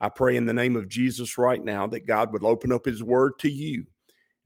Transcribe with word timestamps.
I 0.00 0.08
pray 0.08 0.36
in 0.36 0.46
the 0.46 0.54
name 0.54 0.76
of 0.76 0.88
Jesus 0.88 1.36
right 1.36 1.62
now 1.62 1.86
that 1.88 2.06
God 2.06 2.32
would 2.32 2.44
open 2.44 2.72
up 2.72 2.86
his 2.86 3.02
word 3.02 3.38
to 3.40 3.50
you 3.50 3.84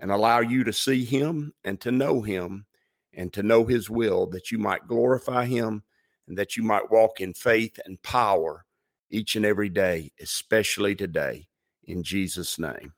and 0.01 0.11
allow 0.11 0.41
you 0.41 0.65
to 0.65 0.73
see 0.73 1.05
him 1.05 1.53
and 1.65 1.81
to 1.81 1.93
know 1.93 2.23
him 2.23 2.67
and 3.13 3.33
to 3.33 3.43
know 3.43 3.65
his 3.65 3.89
will, 3.89 4.27
that 4.27 4.51
you 4.51 4.59
might 4.59 4.89
glorify 4.89 5.45
him 5.45 5.85
and 6.27 6.37
that 6.37 6.57
you 6.57 6.65
might 6.65 6.91
walk 6.91 7.21
in 7.21 7.33
faith 7.35 7.79
and 7.85 8.03
power 8.03 8.65
each 9.11 9.37
and 9.37 9.45
every 9.45 9.69
day, 9.69 10.11
especially 10.21 10.97
today, 10.97 11.47
in 11.85 12.03
Jesus' 12.03 12.59
name. 12.59 12.93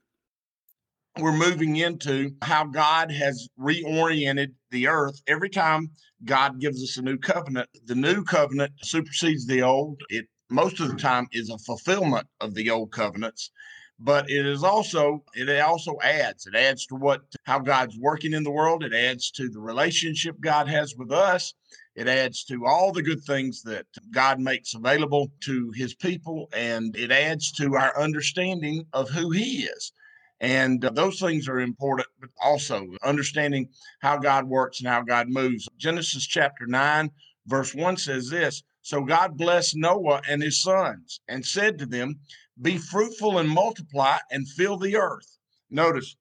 We're 1.19 1.33
moving 1.33 1.77
into 1.77 2.33
how 2.43 2.65
God 2.65 3.11
has 3.11 3.49
reoriented 3.59 4.53
the 4.71 4.89
earth. 4.89 5.21
Every 5.27 5.49
time 5.49 5.91
God 6.25 6.61
gives 6.61 6.83
us 6.83 6.97
a 6.97 7.03
new 7.03 7.19
covenant, 7.19 7.69
the 7.85 7.95
new 7.95 8.23
covenant 8.23 8.73
supersedes 8.83 9.47
the 9.47 9.63
old. 9.63 10.01
It 10.09 10.27
most 10.51 10.81
of 10.81 10.89
the 10.89 10.97
time 10.97 11.27
is 11.33 11.51
a 11.51 11.59
fulfillment 11.59 12.27
of 12.41 12.55
the 12.55 12.71
old 12.71 12.93
covenants 12.93 13.51
but 13.99 14.29
it 14.29 14.45
is 14.45 14.63
also 14.63 15.25
it 15.35 15.49
also 15.61 15.97
adds 16.03 16.47
it 16.47 16.55
adds 16.55 16.87
to 16.87 16.95
what 16.95 17.23
how 17.45 17.59
god's 17.59 17.97
working 17.99 18.33
in 18.33 18.43
the 18.43 18.51
world 18.51 18.85
it 18.85 18.93
adds 18.93 19.31
to 19.31 19.49
the 19.49 19.61
relationship 19.61 20.37
god 20.41 20.69
has 20.69 20.95
with 20.97 21.11
us 21.11 21.55
it 21.97 22.09
adds 22.09 22.45
to 22.45 22.67
all 22.67 22.93
the 22.93 23.03
good 23.03 23.25
things 23.25 23.63
that 23.63 23.87
god 24.11 24.39
makes 24.39 24.75
available 24.75 25.33
to 25.41 25.71
his 25.75 25.95
people 25.95 26.49
and 26.53 26.95
it 26.95 27.11
adds 27.11 27.51
to 27.53 27.75
our 27.75 27.99
understanding 27.99 28.85
of 28.93 29.09
who 29.09 29.31
he 29.31 29.65
is. 29.65 29.93
And 30.39 30.85
uh, 30.85 30.91
those 30.91 31.19
things 31.19 31.49
are 31.49 31.61
important 31.61 32.09
but 32.21 32.29
also 32.43 32.87
understanding 33.03 33.71
how 34.01 34.19
god 34.19 34.45
works 34.45 34.81
and 34.81 34.89
how 34.89 35.03
god 35.03 35.31
moves. 35.31 35.67
Genesis 35.79 36.27
chapter 36.27 36.67
9 36.67 37.11
verse 37.47 37.75
1 37.75 37.97
says 37.97 38.29
this 38.29 38.63
so 38.87 39.03
God 39.03 39.37
blessed 39.37 39.75
Noah 39.75 40.23
and 40.29 40.41
his 40.41 40.63
sons 40.63 41.21
and 41.27 41.45
said 41.45 41.77
to 41.81 41.87
them, 41.87 42.21
Be 42.63 42.79
fruitful 42.79 43.39
and 43.39 43.49
multiply 43.49 44.19
and 44.31 44.49
fill 44.49 44.77
the 44.77 44.97
earth. 44.97 45.39
Notice 45.71 46.15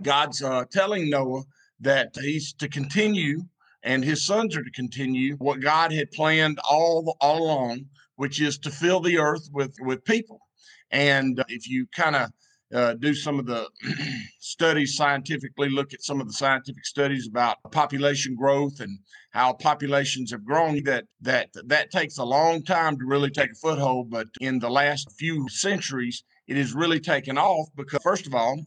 God's 0.00 0.42
uh, 0.42 0.64
telling 0.72 1.10
Noah 1.10 1.42
that 1.80 2.16
he's 2.18 2.54
to 2.54 2.68
continue 2.70 3.42
and 3.82 4.02
his 4.02 4.24
sons 4.24 4.56
are 4.56 4.62
to 4.62 4.70
continue 4.70 5.36
what 5.36 5.60
God 5.60 5.92
had 5.92 6.10
planned 6.12 6.58
all, 6.66 7.14
all 7.20 7.42
along, 7.42 7.84
which 8.16 8.40
is 8.40 8.56
to 8.60 8.70
fill 8.70 9.00
the 9.00 9.18
earth 9.18 9.46
with, 9.52 9.74
with 9.80 10.02
people. 10.06 10.40
And 10.90 11.44
if 11.48 11.68
you 11.68 11.86
kind 11.94 12.16
of 12.16 12.30
uh, 12.72 12.94
do 12.94 13.14
some 13.14 13.38
of 13.38 13.46
the 13.46 13.68
studies 14.40 14.96
scientifically, 14.96 15.68
look 15.68 15.92
at 15.92 16.02
some 16.02 16.20
of 16.20 16.26
the 16.26 16.32
scientific 16.32 16.84
studies 16.84 17.26
about 17.26 17.58
population 17.72 18.34
growth 18.34 18.80
and 18.80 18.98
how 19.30 19.52
populations 19.52 20.30
have 20.30 20.44
grown. 20.44 20.82
That 20.84 21.04
that 21.20 21.50
that 21.66 21.90
takes 21.90 22.18
a 22.18 22.24
long 22.24 22.62
time 22.62 22.98
to 22.98 23.04
really 23.04 23.30
take 23.30 23.52
a 23.52 23.54
foothold, 23.54 24.10
but 24.10 24.28
in 24.40 24.58
the 24.58 24.70
last 24.70 25.10
few 25.18 25.48
centuries, 25.48 26.22
it 26.46 26.56
has 26.56 26.74
really 26.74 27.00
taken 27.00 27.38
off 27.38 27.68
because, 27.76 28.02
first 28.02 28.26
of 28.26 28.34
all, 28.34 28.60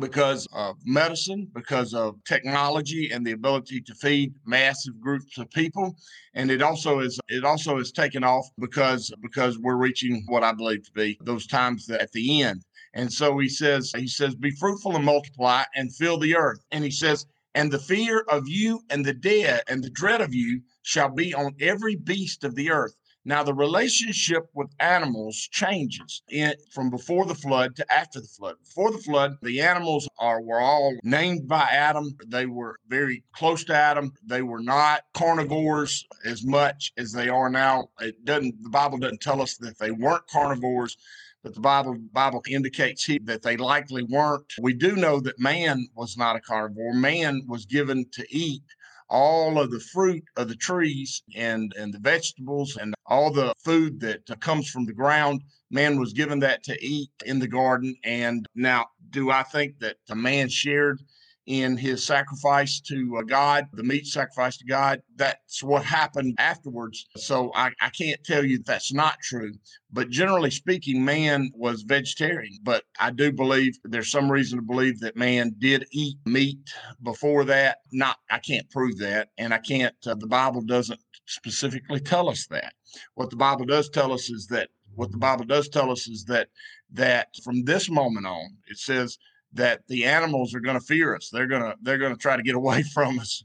because 0.00 0.46
of 0.52 0.76
medicine, 0.84 1.50
because 1.54 1.94
of 1.94 2.22
technology 2.24 3.10
and 3.10 3.26
the 3.26 3.32
ability 3.32 3.80
to 3.80 3.94
feed 3.94 4.34
massive 4.44 5.00
groups 5.00 5.38
of 5.38 5.48
people. 5.50 5.96
And 6.34 6.50
it 6.50 6.60
also 6.62 7.00
is 7.00 7.18
it 7.28 7.44
also 7.44 7.78
is 7.78 7.90
taken 7.90 8.22
off 8.22 8.46
because 8.58 9.10
because 9.22 9.58
we're 9.58 9.76
reaching 9.76 10.24
what 10.26 10.44
I 10.44 10.52
believe 10.52 10.84
to 10.84 10.92
be 10.92 11.18
those 11.22 11.46
times 11.46 11.88
at 11.88 12.12
the 12.12 12.42
end 12.42 12.64
and 12.98 13.12
so 13.12 13.38
he 13.38 13.48
says, 13.48 13.92
he 13.96 14.08
says, 14.08 14.34
be 14.34 14.50
fruitful 14.50 14.96
and 14.96 15.04
multiply 15.04 15.62
and 15.76 15.94
fill 15.94 16.18
the 16.18 16.36
earth. 16.36 16.58
And 16.72 16.82
he 16.82 16.90
says, 16.90 17.26
and 17.54 17.70
the 17.70 17.78
fear 17.78 18.24
of 18.28 18.48
you 18.48 18.80
and 18.90 19.04
the 19.04 19.14
dead 19.14 19.62
and 19.68 19.84
the 19.84 19.90
dread 19.90 20.20
of 20.20 20.34
you 20.34 20.62
shall 20.82 21.08
be 21.08 21.32
on 21.32 21.54
every 21.60 21.94
beast 21.94 22.42
of 22.42 22.56
the 22.56 22.72
earth. 22.72 22.96
Now 23.24 23.44
the 23.44 23.54
relationship 23.54 24.48
with 24.52 24.70
animals 24.80 25.36
changes 25.52 26.22
in, 26.28 26.54
from 26.72 26.90
before 26.90 27.24
the 27.24 27.36
flood 27.36 27.76
to 27.76 27.92
after 27.92 28.20
the 28.20 28.26
flood. 28.26 28.56
Before 28.64 28.90
the 28.90 28.98
flood, 28.98 29.36
the 29.42 29.60
animals 29.60 30.08
are 30.18 30.40
were 30.40 30.60
all 30.60 30.96
named 31.04 31.46
by 31.46 31.68
Adam. 31.70 32.16
They 32.26 32.46
were 32.46 32.80
very 32.88 33.22
close 33.32 33.62
to 33.64 33.76
Adam. 33.76 34.12
They 34.24 34.42
were 34.42 34.62
not 34.62 35.02
carnivores 35.14 36.04
as 36.24 36.44
much 36.44 36.92
as 36.96 37.12
they 37.12 37.28
are 37.28 37.50
now. 37.50 37.90
It 38.00 38.24
doesn't 38.24 38.60
the 38.62 38.70
Bible 38.70 38.98
doesn't 38.98 39.20
tell 39.20 39.40
us 39.40 39.56
that 39.58 39.78
they 39.78 39.92
weren't 39.92 40.26
carnivores 40.26 40.96
but 41.42 41.54
the 41.54 41.60
Bible 41.60 41.96
Bible 42.12 42.42
indicates 42.48 43.08
that 43.24 43.42
they 43.42 43.56
likely 43.56 44.02
weren't. 44.04 44.52
We 44.60 44.74
do 44.74 44.96
know 44.96 45.20
that 45.20 45.38
man 45.38 45.86
was 45.94 46.16
not 46.16 46.36
a 46.36 46.40
carnivore. 46.40 46.94
Man 46.94 47.42
was 47.46 47.64
given 47.64 48.06
to 48.12 48.26
eat 48.30 48.62
all 49.08 49.58
of 49.58 49.70
the 49.70 49.80
fruit 49.80 50.24
of 50.36 50.48
the 50.48 50.56
trees 50.56 51.22
and 51.34 51.72
and 51.78 51.92
the 51.94 51.98
vegetables 51.98 52.76
and 52.76 52.94
all 53.06 53.32
the 53.32 53.52
food 53.64 54.00
that 54.00 54.20
comes 54.40 54.68
from 54.68 54.84
the 54.84 54.92
ground 54.92 55.42
man 55.70 55.98
was 55.98 56.12
given 56.12 56.38
that 56.40 56.62
to 56.62 56.76
eat 56.84 57.10
in 57.24 57.38
the 57.38 57.48
garden 57.48 57.94
and 58.04 58.46
now 58.54 58.84
do 59.10 59.30
i 59.30 59.42
think 59.42 59.78
that 59.78 59.96
the 60.08 60.14
man 60.14 60.48
shared 60.48 61.00
in 61.48 61.78
his 61.78 62.04
sacrifice 62.04 62.78
to 62.78 63.16
uh, 63.18 63.22
God, 63.22 63.68
the 63.72 63.82
meat 63.82 64.06
sacrifice 64.06 64.58
to 64.58 64.66
God. 64.66 65.00
That's 65.16 65.62
what 65.62 65.82
happened 65.82 66.34
afterwards. 66.38 67.06
So 67.16 67.50
I, 67.54 67.70
I 67.80 67.88
can't 67.88 68.22
tell 68.22 68.44
you 68.44 68.62
that's 68.62 68.92
not 68.92 69.18
true. 69.22 69.52
But 69.90 70.10
generally 70.10 70.50
speaking, 70.50 71.02
man 71.02 71.50
was 71.54 71.82
vegetarian. 71.82 72.58
But 72.62 72.84
I 73.00 73.10
do 73.10 73.32
believe 73.32 73.78
there's 73.82 74.10
some 74.10 74.30
reason 74.30 74.58
to 74.58 74.62
believe 74.62 75.00
that 75.00 75.16
man 75.16 75.54
did 75.58 75.86
eat 75.90 76.18
meat 76.26 76.58
before 77.02 77.44
that. 77.44 77.78
Not, 77.92 78.18
I 78.30 78.40
can't 78.40 78.68
prove 78.70 78.98
that. 78.98 79.30
And 79.38 79.54
I 79.54 79.58
can't, 79.58 79.94
uh, 80.06 80.16
the 80.16 80.26
Bible 80.26 80.60
doesn't 80.60 81.00
specifically 81.24 82.00
tell 82.00 82.28
us 82.28 82.46
that. 82.48 82.74
What 83.14 83.30
the 83.30 83.36
Bible 83.36 83.64
does 83.64 83.88
tell 83.88 84.12
us 84.12 84.28
is 84.28 84.48
that, 84.48 84.68
what 84.96 85.12
the 85.12 85.18
Bible 85.18 85.46
does 85.46 85.70
tell 85.70 85.90
us 85.90 86.08
is 86.08 86.24
that, 86.26 86.48
that 86.92 87.28
from 87.42 87.64
this 87.64 87.88
moment 87.88 88.26
on, 88.26 88.50
it 88.66 88.76
says, 88.76 89.16
that 89.52 89.80
the 89.88 90.04
animals 90.04 90.54
are 90.54 90.60
going 90.60 90.78
to 90.78 90.84
fear 90.84 91.14
us. 91.14 91.30
They're 91.32 91.46
going 91.46 91.62
to 91.62 91.74
they're 91.82 91.98
going 91.98 92.14
to 92.14 92.20
try 92.20 92.36
to 92.36 92.42
get 92.42 92.54
away 92.54 92.82
from 92.94 93.18
us 93.18 93.42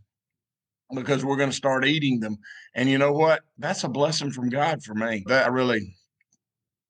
because 0.94 1.24
we're 1.24 1.38
going 1.38 1.50
to 1.50 1.56
start 1.56 1.86
eating 1.86 2.20
them. 2.20 2.38
And 2.76 2.90
you 2.90 2.98
know 2.98 3.14
what? 3.14 3.42
That's 3.58 3.84
a 3.84 3.90
blessing 3.90 4.32
from 4.32 4.50
God 4.50 4.84
for 4.84 4.94
me. 4.94 5.24
That 5.28 5.46
I 5.46 5.50
really 5.50 5.96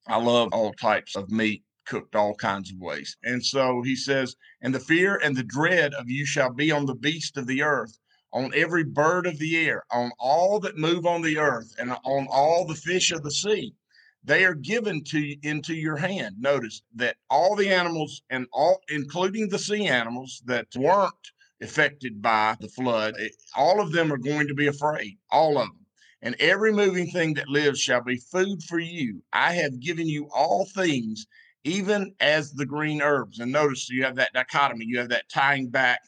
I 0.07 0.17
love 0.17 0.49
all 0.51 0.73
types 0.73 1.15
of 1.15 1.29
meat 1.29 1.63
cooked 1.85 2.15
all 2.15 2.33
kinds 2.35 2.71
of 2.71 2.79
ways. 2.79 3.17
And 3.23 3.43
so 3.43 3.81
he 3.81 3.95
says, 3.95 4.35
"And 4.61 4.73
the 4.73 4.79
fear 4.79 5.19
and 5.23 5.35
the 5.35 5.43
dread 5.43 5.93
of 5.93 6.09
you 6.09 6.25
shall 6.25 6.51
be 6.51 6.71
on 6.71 6.85
the 6.85 6.95
beast 6.95 7.37
of 7.37 7.45
the 7.45 7.61
earth, 7.61 7.97
on 8.31 8.53
every 8.55 8.83
bird 8.83 9.27
of 9.27 9.37
the 9.37 9.57
air, 9.57 9.83
on 9.91 10.11
all 10.17 10.59
that 10.61 10.77
move 10.77 11.05
on 11.05 11.21
the 11.21 11.37
earth, 11.37 11.73
and 11.77 11.91
on 11.91 12.27
all 12.27 12.65
the 12.65 12.75
fish 12.75 13.11
of 13.11 13.23
the 13.23 13.31
sea." 13.31 13.75
They 14.23 14.45
are 14.45 14.53
given 14.53 15.03
to 15.03 15.35
into 15.43 15.73
your 15.73 15.97
hand. 15.97 16.35
Notice 16.39 16.81
that 16.95 17.17
all 17.29 17.55
the 17.55 17.69
animals 17.69 18.21
and 18.29 18.47
all, 18.53 18.81
including 18.89 19.49
the 19.49 19.59
sea 19.59 19.87
animals 19.87 20.41
that 20.45 20.67
weren't 20.75 21.13
affected 21.61 22.21
by 22.21 22.55
the 22.59 22.69
flood, 22.69 23.15
eh, 23.19 23.29
all 23.55 23.81
of 23.81 23.91
them 23.91 24.11
are 24.11 24.17
going 24.17 24.47
to 24.47 24.53
be 24.53 24.67
afraid. 24.67 25.17
All 25.29 25.57
of 25.57 25.67
them. 25.67 25.85
And 26.21 26.35
every 26.39 26.71
moving 26.71 27.11
thing 27.11 27.33
that 27.33 27.49
lives 27.49 27.79
shall 27.79 28.01
be 28.01 28.17
food 28.17 28.63
for 28.63 28.79
you. 28.79 29.21
I 29.33 29.53
have 29.53 29.81
given 29.81 30.07
you 30.07 30.29
all 30.33 30.65
things, 30.73 31.25
even 31.65 32.15
as 32.21 32.53
the 32.53 32.65
green 32.65 33.01
herbs. 33.01 33.39
And 33.39 33.51
notice 33.51 33.89
you 33.89 34.03
have 34.03 34.15
that 34.15 34.33
dichotomy. 34.33 34.85
You 34.85 34.99
have 34.99 35.09
that 35.09 35.27
tying 35.29 35.69
back 35.69 35.99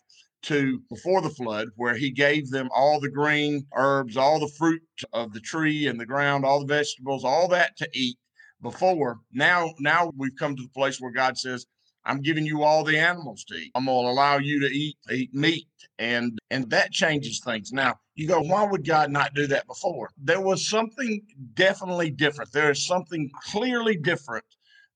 to 0.46 0.82
before 0.90 1.22
the 1.22 1.30
flood, 1.30 1.70
where 1.76 1.96
he 1.96 2.12
gave 2.12 2.50
them 2.50 2.70
all 2.76 3.00
the 3.00 3.10
green 3.10 3.66
herbs, 3.76 4.18
all 4.18 4.40
the 4.40 4.52
fruit 4.58 4.82
of 5.14 5.34
the 5.34 5.40
tree 5.40 5.88
and 5.88 6.00
the 6.00 6.06
ground, 6.06 6.46
all 6.46 6.60
the 6.60 6.74
vegetables, 6.74 7.24
all 7.24 7.48
that 7.50 7.78
to 7.78 7.90
eat 7.94 8.18
before. 8.62 9.20
Now, 9.32 9.74
now 9.80 10.12
we've 10.18 10.36
come 10.38 10.56
to 10.56 10.64
the 10.64 10.70
place 10.70 11.00
where 11.00 11.12
God 11.12 11.38
says, 11.38 11.66
I'm 12.06 12.22
giving 12.22 12.46
you 12.46 12.64
all 12.64 12.84
the 12.84 13.00
animals 13.00 13.44
to 13.46 13.56
eat. 13.56 13.72
I'm 13.76 13.86
to 13.86 13.92
allow 13.92 14.38
you 14.38 14.60
to 14.62 14.68
eat 14.68 14.98
eat 15.12 15.34
meat, 15.34 15.68
and 15.98 16.38
and 16.52 16.70
that 16.70 16.92
changes 16.92 17.42
things. 17.44 17.72
Now 17.72 17.96
you 18.14 18.28
go, 18.28 18.42
why 18.42 18.64
would 18.64 18.86
God 18.86 19.12
not 19.12 19.34
do 19.34 19.48
that 19.48 19.68
before? 19.68 20.12
There 20.18 20.42
was 20.42 20.68
something 20.68 21.22
definitely 21.56 22.12
different. 22.12 22.52
There 22.52 22.70
is 22.70 22.86
something 22.86 23.32
clearly 23.52 23.98
different 23.98 24.46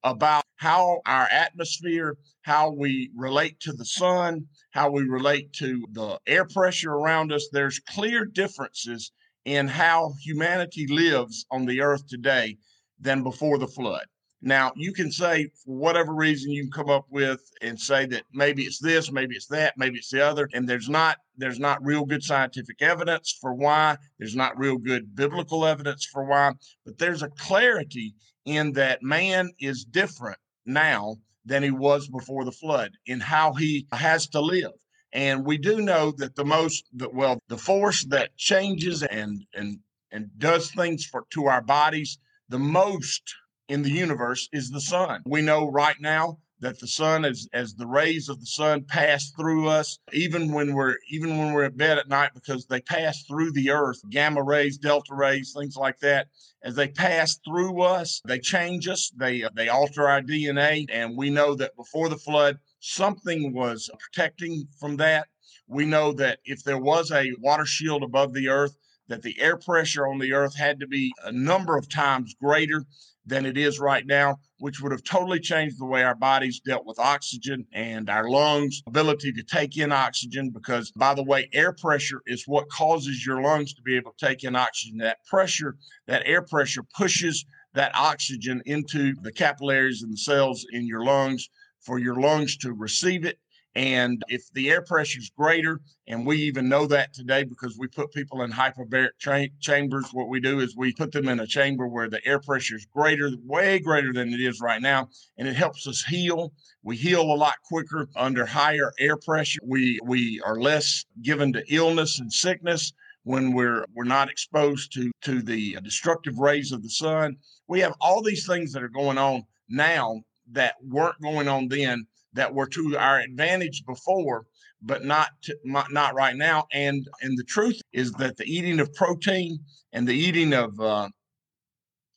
about 0.04 0.44
how 0.58 1.02
our 1.06 1.28
atmosphere, 1.32 2.18
how 2.42 2.72
we 2.72 3.12
relate 3.16 3.60
to 3.62 3.74
the 3.74 3.86
sun, 3.86 4.46
how 4.72 4.90
we 4.90 5.04
relate 5.04 5.52
to 5.54 5.86
the 5.92 6.20
air 6.28 6.46
pressure 6.46 6.94
around 6.94 7.32
us. 7.32 7.50
There's 7.52 7.80
clear 7.80 8.26
differences 8.26 9.12
in 9.46 9.68
how 9.68 10.14
humanity 10.22 10.88
lives 10.88 11.46
on 11.52 11.66
the 11.66 11.82
earth 11.82 12.08
today 12.08 12.58
than 13.00 13.24
before 13.24 13.58
the 13.58 13.68
flood. 13.68 14.06
Now, 14.42 14.72
you 14.76 14.94
can 14.94 15.12
say, 15.12 15.50
for 15.66 15.76
whatever 15.76 16.14
reason, 16.14 16.52
you 16.52 16.64
can 16.64 16.72
come 16.72 16.90
up 16.90 17.06
with 17.10 17.42
and 17.62 17.78
say 17.78 18.06
that 18.06 18.24
maybe 18.34 18.64
it's 18.64 18.80
this, 18.80 19.12
maybe 19.12 19.36
it's 19.36 19.48
that, 19.48 19.74
maybe 19.78 19.98
it's 19.98 20.10
the 20.10 20.26
other. 20.26 20.48
And 20.54 20.68
there's 20.68 20.88
not 20.88 21.18
there's 21.38 21.60
not 21.60 21.84
real 21.84 22.06
good 22.06 22.24
scientific 22.24 22.82
evidence 22.82 23.38
for 23.42 23.54
why. 23.54 23.98
There's 24.18 24.36
not 24.36 24.58
real 24.58 24.78
good 24.78 25.14
biblical 25.14 25.66
evidence 25.66 26.06
for 26.06 26.24
why. 26.24 26.54
But 26.86 26.98
there's 26.98 27.22
a 27.22 27.30
clarity 27.30 28.16
in 28.50 28.74
that 28.74 29.04
man 29.04 29.52
is 29.60 29.86
different 29.86 30.40
now 30.66 31.18
than 31.46 31.64
he 31.64 31.72
was 31.72 32.08
before 32.08 32.46
the 32.46 32.52
flood 32.52 32.92
in 33.06 33.20
how 33.20 33.54
he 33.54 33.88
has 33.92 34.28
to 34.30 34.42
live. 34.42 34.72
And 35.14 35.46
we 35.46 35.58
do 35.58 35.82
know 35.82 36.12
that 36.18 36.36
the 36.36 36.46
most, 36.46 36.86
that 36.94 37.14
well, 37.14 37.40
the 37.48 37.58
force 37.58 38.06
that 38.06 38.36
changes 38.38 39.04
and 39.04 39.46
and 39.54 39.80
and 40.12 40.30
does 40.38 40.72
things 40.72 41.06
for 41.06 41.26
to 41.32 41.46
our 41.46 41.62
bodies 41.62 42.20
the 42.50 42.60
most 42.60 43.22
in 43.68 43.84
the 43.84 43.92
universe 43.92 44.50
is 44.52 44.72
the 44.72 44.82
sun. 44.82 45.22
We 45.26 45.42
know 45.42 45.70
right 45.70 45.96
now 46.00 46.40
that 46.62 46.80
the 46.80 46.88
sun 46.88 47.26
as 47.26 47.48
as 47.54 47.74
the 47.76 47.88
rays 47.88 48.30
of 48.30 48.40
the 48.40 48.46
sun 48.46 48.84
pass 48.84 49.32
through 49.32 49.68
us 49.68 50.00
even 50.14 50.52
when 50.52 50.74
we're 50.74 50.96
even 51.10 51.38
when 51.38 51.54
we're 51.54 51.64
at 51.64 51.78
bed 51.78 51.98
at 51.98 52.08
night 52.10 52.32
because 52.34 52.66
they 52.66 52.82
pass 52.82 53.24
through 53.24 53.52
the 53.52 53.70
earth 53.70 54.00
gamma 54.10 54.44
rays 54.44 54.78
delta 54.78 55.14
rays 55.16 55.54
things 55.58 55.76
like 55.76 56.00
that. 56.00 56.28
As 56.64 56.76
they 56.76 56.90
pass 56.90 57.40
through 57.46 57.82
us 57.82 58.22
they 58.26 58.40
change 58.40 58.88
us 58.88 59.12
they 59.16 59.44
they 59.56 59.70
alter 59.70 60.08
our 60.08 60.22
dna 60.22 60.86
and 60.92 61.18
we 61.18 61.30
know 61.30 61.56
that 61.56 61.76
before 61.76 62.10
the 62.10 62.18
flood 62.18 62.58
something 62.80 63.54
was 63.54 63.90
protecting 64.00 64.68
from 64.80 64.98
that. 64.98 65.28
We 65.68 65.86
know 65.86 66.14
that 66.14 66.40
if 66.46 66.64
there 66.64 66.80
was 66.80 67.12
a 67.12 67.32
water 67.40 67.66
shield 67.66 68.04
above 68.04 68.34
the 68.34 68.50
earth 68.50 68.76
that 69.10 69.22
the 69.22 69.40
air 69.40 69.58
pressure 69.58 70.08
on 70.08 70.20
the 70.20 70.34
earth 70.34 70.56
had 70.56 70.80
to 70.80 70.88
be 70.88 71.12
a 71.26 71.32
number 71.32 71.78
of 71.78 71.90
times 71.90 72.36
greater 72.42 72.86
than 73.26 73.46
it 73.46 73.58
is 73.58 73.80
right 73.80 74.06
now, 74.08 74.38
which 74.60 74.82
would 74.82 74.92
have 74.92 75.04
totally 75.04 75.40
changed 75.40 75.80
the 75.80 75.86
way 75.86 76.04
our 76.04 76.16
bodies 76.16 76.62
dealt 76.66 76.86
with 76.86 76.98
oxygen 76.98 77.66
and 77.74 78.10
our 78.10 78.30
lungs' 78.30 78.82
ability 78.88 79.32
to 79.34 79.44
take 79.44 79.78
in 79.78 79.92
oxygen. 79.92 80.50
Because, 80.50 80.92
by 80.92 81.14
the 81.14 81.24
way, 81.24 81.50
air 81.54 81.74
pressure 81.74 82.22
is 82.26 82.44
what 82.48 82.70
causes 82.70 83.26
your 83.26 83.42
lungs 83.42 83.74
to 83.74 83.82
be 83.82 83.96
able 83.96 84.14
to 84.18 84.26
take 84.26 84.44
in 84.44 84.56
oxygen. 84.56 84.98
That 85.00 85.24
pressure, 85.30 85.76
that 86.08 86.24
air 86.26 86.42
pressure 86.42 86.84
pushes 86.96 87.46
that 87.74 87.96
oxygen 87.96 88.62
into 88.66 89.14
the 89.22 89.32
capillaries 89.32 90.02
and 90.02 90.12
the 90.12 90.18
cells 90.18 90.66
in 90.72 90.88
your 90.88 91.04
lungs 91.04 91.50
for 91.82 92.00
your 92.00 92.16
lungs 92.16 92.58
to 92.58 92.74
receive 92.74 93.26
it 93.26 93.38
and 93.76 94.24
if 94.30 94.52
the 94.54 94.70
air 94.72 94.82
pressure 94.82 95.20
is 95.20 95.30
greater, 95.30 95.80
and 96.08 96.26
we 96.26 96.38
even 96.38 96.68
know 96.68 96.88
that 96.88 97.14
today 97.14 97.44
because 97.44 97.78
we 97.78 97.88
put 97.88 98.12
people 98.12 98.42
in 98.42 98.52
hyperbaric 98.52 99.12
chambers, 99.60 100.10
what 100.12 100.28
we 100.28 100.40
do 100.40 100.60
is 100.60 100.76
we 100.76 100.92
put 100.92 101.12
them 101.12 101.30
in 101.30 101.40
a 101.40 101.48
chamber 101.48 101.88
where 101.88 102.10
the 102.10 102.26
air 102.26 102.40
pressure 102.40 102.76
is 102.76 102.88
greater, 102.88 103.30
way 103.46 103.78
greater 103.78 104.12
than 104.12 104.34
it 104.34 104.40
is 104.40 104.60
right 104.60 104.82
now, 104.82 105.08
and 105.38 105.48
it 105.48 105.56
helps 105.56 105.88
us 105.88 106.04
heal. 106.04 106.52
We 106.82 106.98
heal 106.98 107.22
a 107.22 107.36
lot 107.36 107.56
quicker 107.64 108.08
under 108.16 108.46
higher 108.46 108.92
air 109.00 109.18
pressure. 109.18 109.60
We 109.64 110.00
we 110.04 110.42
are 110.44 110.60
less 110.60 111.06
given 111.22 111.54
to 111.54 111.64
illness 111.74 112.20
and 112.20 112.34
sickness 112.34 112.92
when 113.24 113.54
we're 113.54 113.86
we're 113.94 114.04
not 114.04 114.32
exposed 114.32 114.92
to 114.94 115.12
to 115.22 115.44
the 115.44 115.78
destructive 115.84 116.40
rays 116.40 116.72
of 116.72 116.82
the 116.82 116.90
sun. 116.90 117.38
We 117.68 117.82
have 117.82 117.94
all 118.02 118.24
these 118.24 118.48
things 118.48 118.74
that 118.74 118.82
are 118.82 118.90
going 118.90 119.20
on 119.20 119.44
now 119.70 120.22
that 120.52 120.76
weren't 120.82 121.22
going 121.22 121.48
on 121.48 121.68
then 121.68 122.08
that 122.34 122.54
were 122.54 122.68
to 122.68 122.98
our 122.98 123.20
advantage 123.20 123.84
before, 123.86 124.46
but 124.82 125.04
not 125.04 125.30
to, 125.44 125.56
not 125.64 126.16
right 126.16 126.36
now. 126.36 126.66
And 126.74 127.08
and 127.22 127.38
the 127.38 127.44
truth 127.44 127.82
is 127.94 128.12
that 128.14 128.38
the 128.38 128.46
eating 128.46 128.80
of 128.80 128.94
protein 128.94 129.60
and 129.94 130.08
the 130.08 130.16
eating 130.16 130.54
of 130.54 130.80
uh, 130.80 131.10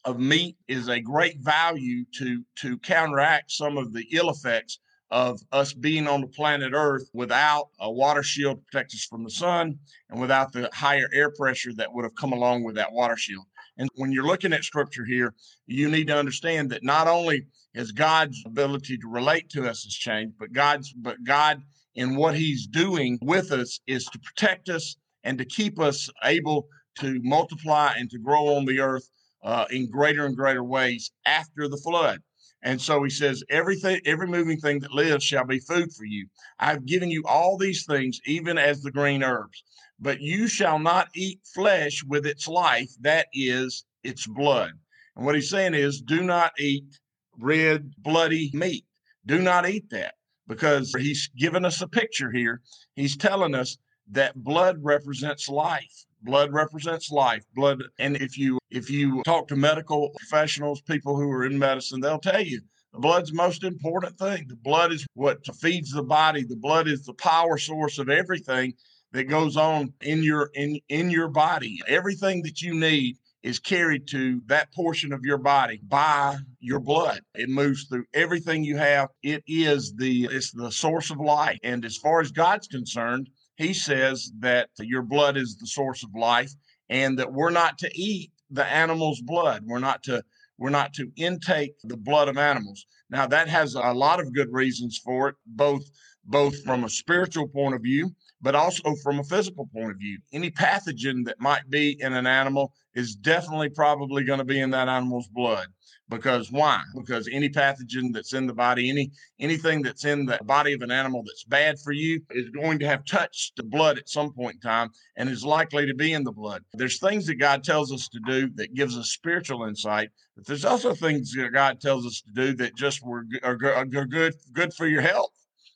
of 0.05 0.19
meat 0.19 0.57
is 0.69 0.89
a 0.89 1.01
great 1.01 1.39
value 1.41 2.05
to 2.19 2.43
to 2.57 2.79
counteract 2.79 3.51
some 3.51 3.79
of 3.79 3.93
the 3.93 4.07
ill 4.13 4.31
effects 4.31 4.79
of 5.11 5.39
us 5.53 5.75
being 5.75 6.09
on 6.09 6.23
the 6.23 6.27
planet 6.27 6.73
Earth 6.75 7.09
without 7.13 7.69
a 7.81 7.91
water 7.91 8.23
shield 8.23 8.57
to 8.57 8.63
protect 8.65 8.95
us 8.95 9.05
from 9.05 9.23
the 9.23 9.31
sun 9.31 9.79
and 10.09 10.21
without 10.21 10.53
the 10.53 10.71
higher 10.73 11.07
air 11.13 11.31
pressure 11.31 11.73
that 11.75 11.93
would 11.93 12.05
have 12.05 12.15
come 12.15 12.33
along 12.33 12.65
with 12.65 12.75
that 12.77 12.93
water 12.93 13.17
shield. 13.17 13.45
And 13.79 13.89
when 13.95 14.13
you're 14.13 14.27
looking 14.27 14.53
at 14.53 14.65
scripture 14.65 15.05
here, 15.05 15.35
you 15.67 15.91
need 15.91 16.09
to 16.09 16.17
understand 16.17 16.71
that 16.71 16.85
not 16.85 17.09
only 17.09 17.47
is 17.75 17.93
God's 17.93 18.43
ability 18.47 18.99
to 18.99 19.09
relate 19.09 19.49
to 19.51 19.69
us 19.69 19.85
has 19.85 19.95
changed, 19.95 20.35
but 20.39 20.53
God's 20.53 20.93
but 20.93 21.23
God 21.25 21.63
in 21.95 22.17
what 22.17 22.35
He's 22.35 22.67
doing 22.67 23.19
with 23.23 23.53
us 23.53 23.81
is 23.87 24.05
to 24.07 24.19
protect 24.19 24.69
us 24.69 24.97
and 25.25 25.39
to 25.39 25.45
keep 25.45 25.81
us 25.81 26.11
able 26.25 26.69
to 26.99 27.21
multiply 27.23 27.93
and 27.97 28.11
to 28.11 28.19
grow 28.19 28.57
on 28.57 28.67
the 28.67 28.81
earth 28.81 29.09
uh, 29.43 29.65
in 29.71 29.91
greater 29.91 30.27
and 30.27 30.37
greater 30.37 30.65
ways 30.65 31.11
after 31.27 31.69
the 31.69 31.77
flood. 31.79 32.21
And 32.65 32.81
so 32.81 33.03
he 33.03 33.11
says, 33.11 33.43
everything, 33.51 34.01
every 34.05 34.29
moving 34.29 34.59
thing 34.59 34.79
that 34.81 34.93
lives 34.93 35.25
shall 35.25 35.45
be 35.45 35.59
food 35.59 35.93
for 35.93 36.05
you. 36.05 36.29
I've 36.61 36.87
given 36.87 37.11
you 37.11 37.25
all 37.27 37.59
these 37.59 37.85
things, 37.87 38.21
even 38.25 38.57
as 38.57 38.83
the 38.83 38.93
green 38.93 39.25
herbs, 39.25 39.65
but 40.03 40.21
you 40.21 40.49
shall 40.49 40.81
not 40.81 41.09
eat 41.15 41.41
flesh 41.55 42.03
with 42.05 42.27
its 42.27 42.49
life, 42.49 42.91
that 43.01 43.29
is 43.33 43.85
its 44.03 44.27
blood. 44.27 44.73
And 45.15 45.25
what 45.25 45.37
he's 45.37 45.49
saying 45.49 45.75
is, 45.75 46.01
do 46.01 46.23
not 46.23 46.53
eat 46.59 46.99
red, 47.39 47.93
bloody 47.99 48.51
meat. 48.53 48.85
Do 49.27 49.41
not 49.41 49.69
eat 49.69 49.89
that 49.91 50.15
because 50.49 50.93
he's 50.99 51.29
given 51.39 51.65
us 51.65 51.81
a 51.81 51.87
picture 51.87 52.33
here. 52.33 52.61
He's 52.97 53.17
telling 53.17 53.55
us 53.55 53.79
that 54.11 54.35
blood 54.35 54.79
represents 54.83 55.49
life. 55.49 56.05
Blood 56.23 56.53
represents 56.53 57.13
life. 57.13 57.45
Blood, 57.55 57.83
and 58.01 58.17
if 58.17 58.37
you 58.37 58.59
if 58.71 58.91
you 58.91 59.23
talk 59.23 59.47
to 59.49 59.57
medical 59.57 60.11
professionals, 60.17 60.81
people 60.81 61.17
who 61.17 61.31
are 61.31 61.45
in 61.45 61.59
medicine, 61.59 62.01
they'll 62.01 62.19
tell 62.19 62.43
you 62.43 62.61
the 62.93 62.99
blood's 62.99 63.33
most 63.33 63.63
important 63.63 64.19
thing. 64.19 64.47
The 64.49 64.57
blood 64.57 64.93
is 64.93 65.07
what 65.15 65.45
feeds 65.57 65.93
the 65.93 66.03
body. 66.03 66.43
The 66.45 66.57
blood 66.57 66.89
is 66.89 67.05
the 67.05 67.15
power 67.15 67.57
source 67.57 67.99
of 67.99 68.09
everything 68.09 68.75
that 69.13 69.25
goes 69.25 69.57
on 69.57 69.93
in 70.01 70.23
your 70.23 70.51
in 70.55 70.81
in 70.89 71.11
your 71.11 71.29
body. 71.29 71.81
Everything 71.87 72.43
that 72.43 72.61
you 72.63 72.75
need 72.75 73.17
is 73.43 73.59
carried 73.59 74.07
to 74.07 74.41
that 74.47 74.73
portion 74.73 75.13
of 75.13 75.25
your 75.25 75.39
body 75.39 75.81
by 75.89 76.37
your 76.61 76.79
blood. 76.79 77.21
It 77.35 77.49
moves 77.49 77.85
through 77.85 78.05
everything 78.15 78.65
you 78.65 78.77
have. 78.77 79.09
It 79.23 79.43
is 79.47 79.95
the 79.97 80.29
it's 80.31 80.53
the 80.53 80.71
source 80.71 81.11
of 81.11 81.19
life. 81.19 81.59
And 81.63 81.85
as 81.85 81.97
far 81.97 82.21
as 82.21 82.31
God's 82.31 82.69
concerned, 82.69 83.29
he 83.57 83.75
says 83.75 84.31
that 84.39 84.71
your 84.79 85.03
blood 85.03 85.37
is 85.37 85.57
the 85.57 85.67
source 85.67 86.03
of 86.03 86.15
life 86.15 86.53
and 86.89 87.19
that 87.19 87.33
we're 87.33 87.51
not 87.51 87.79
to 87.79 87.91
eat 87.95 88.31
the 88.51 88.65
animal's 88.67 89.21
blood. 89.21 89.63
We're 89.67 89.79
not 89.79 90.03
to 90.05 90.23
we're 90.59 90.71
not 90.71 90.95
to 90.95 91.11
intake 91.17 91.75
the 91.83 91.97
blood 91.97 92.29
of 92.29 92.39
animals. 92.39 92.87
Now 93.11 93.27
that 93.27 93.49
has 93.49 93.75
a 93.75 93.93
lot 93.93 94.21
of 94.21 94.33
good 94.33 94.53
reasons 94.53 95.01
for 95.05 95.29
it, 95.29 95.35
both 95.47 95.85
both 96.25 96.63
from 96.63 96.85
a 96.85 96.89
spiritual 96.89 97.49
point 97.49 97.75
of 97.75 97.83
view, 97.83 98.15
but 98.43 98.55
also 98.57 98.95
from 98.97 99.21
a 99.21 99.25
physical 99.25 99.69
point 99.73 99.93
of 99.93 99.99
view. 99.99 100.19
Any 100.33 100.51
pathogen 100.51 101.25
that 101.27 101.41
might 101.41 101.71
be 101.71 101.97
in 102.01 102.13
an 102.13 102.27
animal 102.27 102.73
is 102.95 103.15
definitely 103.15 103.71
probably 103.71 104.25
going 104.25 104.41
to 104.41 104.45
be 104.45 104.61
in 104.61 104.71
that 104.71 104.89
animal's 104.89 105.29
blood. 105.29 105.67
Because 106.09 106.53
why? 106.53 106.83
Because 106.95 107.27
any 107.33 107.49
pathogen 107.49 108.13
that's 108.13 108.35
in 108.35 108.47
the 108.47 108.53
body, 108.53 108.91
any 108.91 109.11
anything 109.41 109.81
that's 109.81 110.05
in 110.05 110.27
the 110.27 110.39
body 110.45 110.75
of 110.75 110.83
an 110.83 110.91
animal 110.91 111.23
that's 111.25 111.45
bad 111.45 111.79
for 111.79 111.93
you 111.93 112.21
is 112.33 112.51
going 112.51 112.79
to 112.81 112.87
have 112.87 113.07
touched 113.07 113.57
the 113.57 113.63
blood 113.63 113.97
at 113.97 114.11
some 114.11 114.33
point 114.33 114.57
in 114.57 114.61
time 114.61 114.91
and 115.17 115.31
is 115.31 115.45
likely 115.45 115.87
to 115.87 115.95
be 115.95 116.13
in 116.13 116.25
the 116.25 116.33
blood. 116.33 116.63
There's 116.75 116.99
things 116.99 117.27
that 117.27 117.37
God 117.37 117.65
tells 117.65 117.93
us 117.93 118.09
to 118.09 118.21
do 118.27 118.51
that 118.57 118.75
gives 118.75 118.99
us 118.99 119.11
spiritual 119.11 119.65
insight, 119.65 120.11
but 120.37 120.45
there's 120.47 120.67
also 120.67 120.93
things 120.93 121.33
that 121.33 121.53
God 121.53 121.81
tells 121.81 122.05
us 122.05 122.21
to 122.27 122.33
do 122.33 122.55
that 122.57 122.77
just 122.77 123.03
were 123.03 123.25
are, 123.43 123.59
are 123.75 123.87
good 123.87 124.35
good 124.53 124.75
for 124.75 124.87
your 124.87 125.03
health 125.03 125.33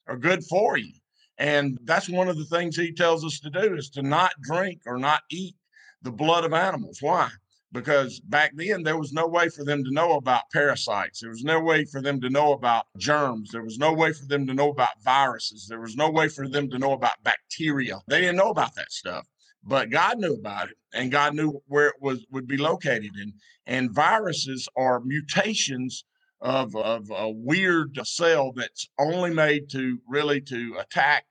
are 0.07 0.17
good 0.17 0.45
for 0.45 0.77
you. 0.77 0.93
And 1.39 1.79
that's 1.85 2.09
one 2.09 2.29
of 2.29 2.39
the 2.39 2.45
things 2.45 2.77
he 2.77 2.93
tells 2.93 3.25
us 3.25 3.41
to 3.41 3.51
do 3.51 3.75
is 3.75 3.91
to 3.91 4.03
not 4.03 4.33
drink 4.41 4.81
or 4.87 4.99
not 4.99 5.23
eat 5.31 5.55
the 6.03 6.11
blood 6.11 6.45
of 6.45 6.53
animals. 6.53 6.99
Why? 7.01 7.29
Because 7.73 8.21
back 8.21 8.53
then 8.55 8.83
there 8.83 8.97
was 8.97 9.13
no 9.13 9.27
way 9.27 9.49
for 9.49 9.65
them 9.65 9.85
to 9.85 9.91
know 9.91 10.13
about 10.13 10.51
parasites. 10.51 11.21
There 11.21 11.31
was 11.31 11.45
no 11.45 11.61
way 11.61 11.85
for 11.85 12.01
them 12.01 12.21
to 12.23 12.31
know 12.31 12.53
about 12.53 12.87
germs. 12.97 13.51
There 13.51 13.63
was 13.63 13.77
no 13.77 13.93
way 13.93 14.13
for 14.13 14.25
them 14.27 14.47
to 14.47 14.55
know 14.55 14.71
about 14.71 15.03
viruses. 15.03 15.67
There 15.67 15.81
was 15.81 15.97
no 15.97 16.09
way 16.11 16.29
for 16.29 16.49
them 16.49 16.71
to 16.71 16.79
know 16.79 16.93
about 16.93 17.23
bacteria. 17.23 18.01
They 18.09 18.21
didn't 18.21 18.37
know 18.37 18.51
about 18.51 18.75
that 18.77 18.93
stuff. 18.93 19.27
But 19.63 19.91
God 19.91 20.19
knew 20.19 20.35
about 20.35 20.71
it 20.71 20.77
and 20.95 21.11
God 21.11 21.35
knew 21.35 21.61
where 21.67 21.89
it 21.89 21.97
was 22.01 22.25
would 22.31 22.47
be 22.47 22.57
located. 22.57 23.11
And 23.21 23.33
and 23.67 23.91
viruses 23.91 24.69
are 24.77 25.01
mutations 25.01 26.05
of, 26.41 26.75
of 26.77 27.11
a 27.11 27.31
weird 27.31 27.99
cell 28.05 28.53
that's 28.53 28.89
only 28.99 29.33
made 29.33 29.71
to 29.71 29.99
really 30.07 30.41
to 30.43 30.77
attack 30.79 31.25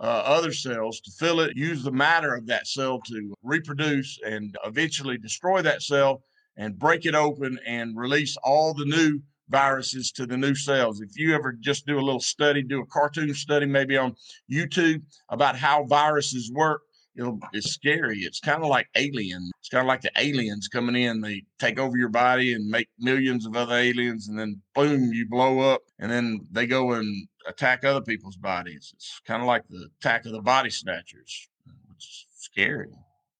uh, 0.00 0.22
other 0.24 0.52
cells 0.52 1.00
to 1.00 1.10
fill 1.12 1.40
it, 1.40 1.56
use 1.56 1.82
the 1.82 1.92
matter 1.92 2.34
of 2.34 2.46
that 2.46 2.66
cell 2.66 3.00
to 3.00 3.34
reproduce 3.42 4.18
and 4.24 4.56
eventually 4.64 5.18
destroy 5.18 5.60
that 5.60 5.82
cell 5.82 6.22
and 6.56 6.78
break 6.78 7.04
it 7.04 7.14
open 7.14 7.58
and 7.66 7.96
release 7.96 8.36
all 8.42 8.72
the 8.74 8.84
new 8.84 9.20
viruses 9.50 10.12
to 10.12 10.26
the 10.26 10.36
new 10.36 10.54
cells. 10.54 11.00
If 11.00 11.18
you 11.18 11.34
ever 11.34 11.52
just 11.52 11.86
do 11.86 11.98
a 11.98 12.00
little 12.00 12.20
study, 12.20 12.62
do 12.62 12.80
a 12.80 12.86
cartoon 12.86 13.34
study 13.34 13.66
maybe 13.66 13.96
on 13.96 14.14
YouTube 14.50 15.02
about 15.28 15.56
how 15.56 15.84
viruses 15.84 16.50
work, 16.52 16.82
it'll 17.20 17.38
it's 17.52 17.70
scary. 17.70 18.20
It's 18.20 18.40
kind 18.40 18.62
of 18.62 18.68
like 18.68 18.88
alien. 18.96 19.50
It's 19.60 19.68
kind 19.68 19.82
of 19.82 19.86
like 19.86 20.00
the 20.00 20.10
aliens 20.16 20.68
coming 20.68 20.96
in. 20.96 21.20
They 21.20 21.44
take 21.58 21.78
over 21.78 21.96
your 21.96 22.08
body 22.08 22.54
and 22.54 22.68
make 22.68 22.88
millions 22.98 23.46
of 23.46 23.54
other 23.56 23.74
aliens, 23.74 24.28
and 24.28 24.38
then 24.38 24.60
boom, 24.74 25.12
you 25.12 25.26
blow 25.28 25.60
up, 25.60 25.82
and 25.98 26.10
then 26.10 26.46
they 26.50 26.66
go 26.66 26.92
and 26.92 27.28
attack 27.46 27.84
other 27.84 28.00
people's 28.00 28.36
bodies. 28.36 28.92
It's 28.94 29.20
kind 29.26 29.42
of 29.42 29.46
like 29.46 29.64
the 29.68 29.88
attack 30.00 30.24
of 30.24 30.32
the 30.32 30.40
body 30.40 30.70
snatchers, 30.70 31.48
which 31.88 32.04
is 32.04 32.26
scary, 32.36 32.90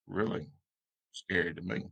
really 0.07 0.47
scary 1.13 1.55
to 1.55 1.63
me. 1.63 1.85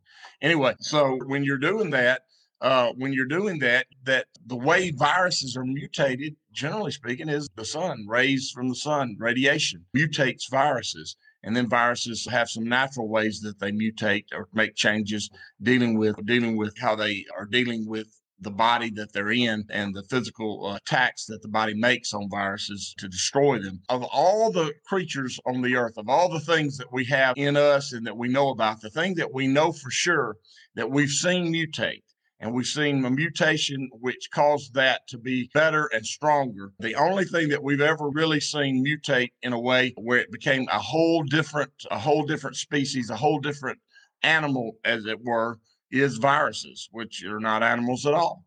Anyway, 0.42 0.74
so 0.80 1.18
when 1.26 1.42
you're 1.42 1.58
doing 1.58 1.90
that, 1.90 2.22
uh, 2.60 2.92
when 2.96 3.12
you're 3.12 3.26
doing 3.26 3.58
that, 3.60 3.86
that 4.04 4.26
the 4.46 4.56
way 4.56 4.90
viruses 4.90 5.56
are 5.56 5.64
mutated, 5.64 6.34
generally 6.52 6.90
speaking, 6.90 7.28
is 7.28 7.48
the 7.54 7.64
sun, 7.64 8.04
rays 8.08 8.50
from 8.50 8.68
the 8.68 8.74
sun, 8.74 9.16
radiation 9.18 9.84
mutates 9.96 10.50
viruses. 10.50 11.16
And 11.48 11.56
then 11.56 11.66
viruses 11.66 12.26
have 12.30 12.50
some 12.50 12.64
natural 12.64 13.08
ways 13.08 13.40
that 13.40 13.58
they 13.58 13.72
mutate 13.72 14.26
or 14.34 14.50
make 14.52 14.74
changes 14.74 15.30
dealing 15.62 15.96
with 15.96 16.22
dealing 16.26 16.58
with 16.58 16.76
how 16.78 16.94
they 16.94 17.24
are 17.34 17.46
dealing 17.46 17.88
with 17.88 18.06
the 18.38 18.50
body 18.50 18.90
that 18.96 19.14
they're 19.14 19.30
in 19.30 19.64
and 19.70 19.94
the 19.94 20.02
physical 20.10 20.66
uh, 20.66 20.76
attacks 20.76 21.24
that 21.24 21.40
the 21.40 21.48
body 21.48 21.72
makes 21.72 22.12
on 22.12 22.28
viruses 22.28 22.94
to 22.98 23.08
destroy 23.08 23.58
them. 23.58 23.80
Of 23.88 24.04
all 24.12 24.52
the 24.52 24.74
creatures 24.84 25.40
on 25.46 25.62
the 25.62 25.74
earth, 25.74 25.96
of 25.96 26.10
all 26.10 26.28
the 26.28 26.38
things 26.38 26.76
that 26.76 26.92
we 26.92 27.06
have 27.06 27.34
in 27.38 27.56
us 27.56 27.94
and 27.94 28.06
that 28.06 28.18
we 28.18 28.28
know 28.28 28.50
about, 28.50 28.82
the 28.82 28.90
thing 28.90 29.14
that 29.14 29.32
we 29.32 29.46
know 29.46 29.72
for 29.72 29.90
sure 29.90 30.36
that 30.74 30.90
we've 30.90 31.08
seen 31.08 31.50
mutate 31.50 32.02
and 32.40 32.54
we've 32.54 32.66
seen 32.66 33.04
a 33.04 33.10
mutation 33.10 33.88
which 33.92 34.30
caused 34.32 34.74
that 34.74 35.06
to 35.08 35.18
be 35.18 35.50
better 35.54 35.86
and 35.86 36.06
stronger. 36.06 36.72
The 36.78 36.94
only 36.94 37.24
thing 37.24 37.48
that 37.48 37.62
we've 37.62 37.80
ever 37.80 38.08
really 38.10 38.40
seen 38.40 38.84
mutate 38.84 39.32
in 39.42 39.52
a 39.52 39.60
way 39.60 39.92
where 39.96 40.18
it 40.18 40.30
became 40.30 40.68
a 40.70 40.78
whole 40.78 41.24
different, 41.24 41.72
a 41.90 41.98
whole 41.98 42.24
different 42.24 42.56
species, 42.56 43.10
a 43.10 43.16
whole 43.16 43.40
different 43.40 43.78
animal, 44.22 44.76
as 44.84 45.04
it 45.06 45.18
were, 45.24 45.58
is 45.90 46.18
viruses, 46.18 46.88
which 46.92 47.24
are 47.24 47.40
not 47.40 47.62
animals 47.62 48.06
at 48.06 48.14
all. 48.14 48.44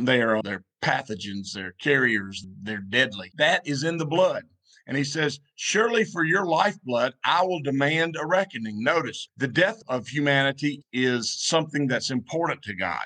They 0.00 0.22
are 0.22 0.40
they're 0.42 0.64
pathogens, 0.82 1.52
they're 1.52 1.74
carriers, 1.78 2.46
they're 2.62 2.78
deadly. 2.78 3.30
That 3.36 3.66
is 3.66 3.84
in 3.84 3.98
the 3.98 4.06
blood. 4.06 4.44
And 4.86 4.96
he 4.96 5.04
says, 5.04 5.38
Surely 5.54 6.04
for 6.04 6.24
your 6.24 6.44
lifeblood, 6.44 7.14
I 7.24 7.42
will 7.44 7.62
demand 7.62 8.16
a 8.18 8.26
reckoning. 8.26 8.82
Notice 8.82 9.28
the 9.36 9.48
death 9.48 9.80
of 9.88 10.08
humanity 10.08 10.82
is 10.92 11.32
something 11.46 11.86
that's 11.86 12.10
important 12.10 12.62
to 12.62 12.74
God. 12.74 13.04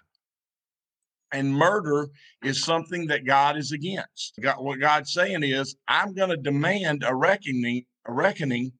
And 1.32 1.54
murder 1.54 2.08
is 2.42 2.62
something 2.62 3.08
that 3.08 3.26
God 3.26 3.56
is 3.58 3.72
against. 3.72 4.38
God, 4.40 4.56
what 4.58 4.80
God's 4.80 5.12
saying 5.12 5.42
is, 5.42 5.76
I'm 5.88 6.14
going 6.14 6.30
to 6.30 6.36
demand 6.36 7.04
a 7.06 7.14
reckoning, 7.14 7.84
a 8.06 8.12
reckoning 8.12 8.72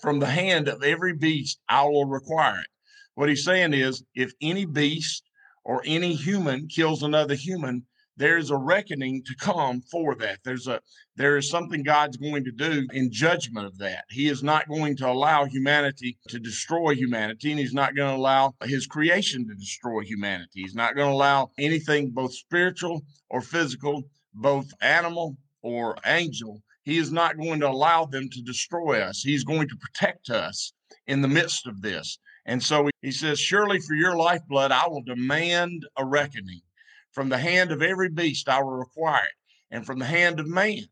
from 0.00 0.18
the 0.18 0.26
hand 0.26 0.68
of 0.68 0.82
every 0.82 1.14
beast, 1.14 1.60
I 1.68 1.84
will 1.84 2.06
require 2.06 2.60
it. 2.60 2.68
What 3.14 3.28
he's 3.28 3.44
saying 3.44 3.72
is, 3.74 4.04
if 4.14 4.32
any 4.40 4.66
beast 4.66 5.24
or 5.64 5.82
any 5.86 6.14
human 6.14 6.68
kills 6.68 7.02
another 7.02 7.34
human, 7.34 7.86
there's 8.16 8.50
a 8.50 8.56
reckoning 8.56 9.22
to 9.24 9.34
come 9.36 9.82
for 9.82 10.14
that. 10.16 10.38
There's 10.44 10.66
a 10.66 10.80
there 11.16 11.36
is 11.36 11.50
something 11.50 11.82
God's 11.82 12.16
going 12.16 12.44
to 12.44 12.50
do 12.50 12.86
in 12.92 13.10
judgment 13.12 13.66
of 13.66 13.78
that. 13.78 14.04
He 14.10 14.28
is 14.28 14.42
not 14.42 14.68
going 14.68 14.96
to 14.98 15.08
allow 15.08 15.44
humanity 15.44 16.18
to 16.28 16.38
destroy 16.38 16.94
humanity, 16.94 17.50
and 17.50 17.60
he's 17.60 17.72
not 17.72 17.94
going 17.94 18.10
to 18.10 18.16
allow 18.16 18.54
his 18.64 18.86
creation 18.86 19.46
to 19.48 19.54
destroy 19.54 20.00
humanity. 20.00 20.62
He's 20.62 20.74
not 20.74 20.94
going 20.94 21.08
to 21.08 21.14
allow 21.14 21.50
anything 21.58 22.10
both 22.10 22.34
spiritual 22.34 23.02
or 23.30 23.40
physical, 23.40 24.04
both 24.34 24.66
animal 24.80 25.36
or 25.62 25.96
angel. 26.06 26.62
He 26.84 26.98
is 26.98 27.10
not 27.10 27.36
going 27.36 27.60
to 27.60 27.68
allow 27.68 28.04
them 28.04 28.28
to 28.30 28.42
destroy 28.42 29.00
us. 29.00 29.22
He's 29.22 29.44
going 29.44 29.68
to 29.68 29.76
protect 29.76 30.30
us 30.30 30.72
in 31.06 31.20
the 31.20 31.28
midst 31.28 31.66
of 31.66 31.82
this. 31.82 32.18
And 32.46 32.62
so 32.62 32.88
he 33.02 33.10
says, 33.10 33.40
Surely 33.40 33.80
for 33.80 33.94
your 33.94 34.16
lifeblood, 34.16 34.70
I 34.70 34.86
will 34.86 35.02
demand 35.02 35.84
a 35.96 36.04
reckoning. 36.04 36.60
From 37.16 37.30
the 37.30 37.38
hand 37.38 37.72
of 37.72 37.80
every 37.80 38.10
beast 38.10 38.46
I 38.46 38.62
will 38.62 38.76
require 38.76 39.24
it, 39.24 39.74
and 39.74 39.86
from 39.86 39.98
the 39.98 40.04
hand 40.04 40.38
of 40.38 40.46
man, 40.46 40.84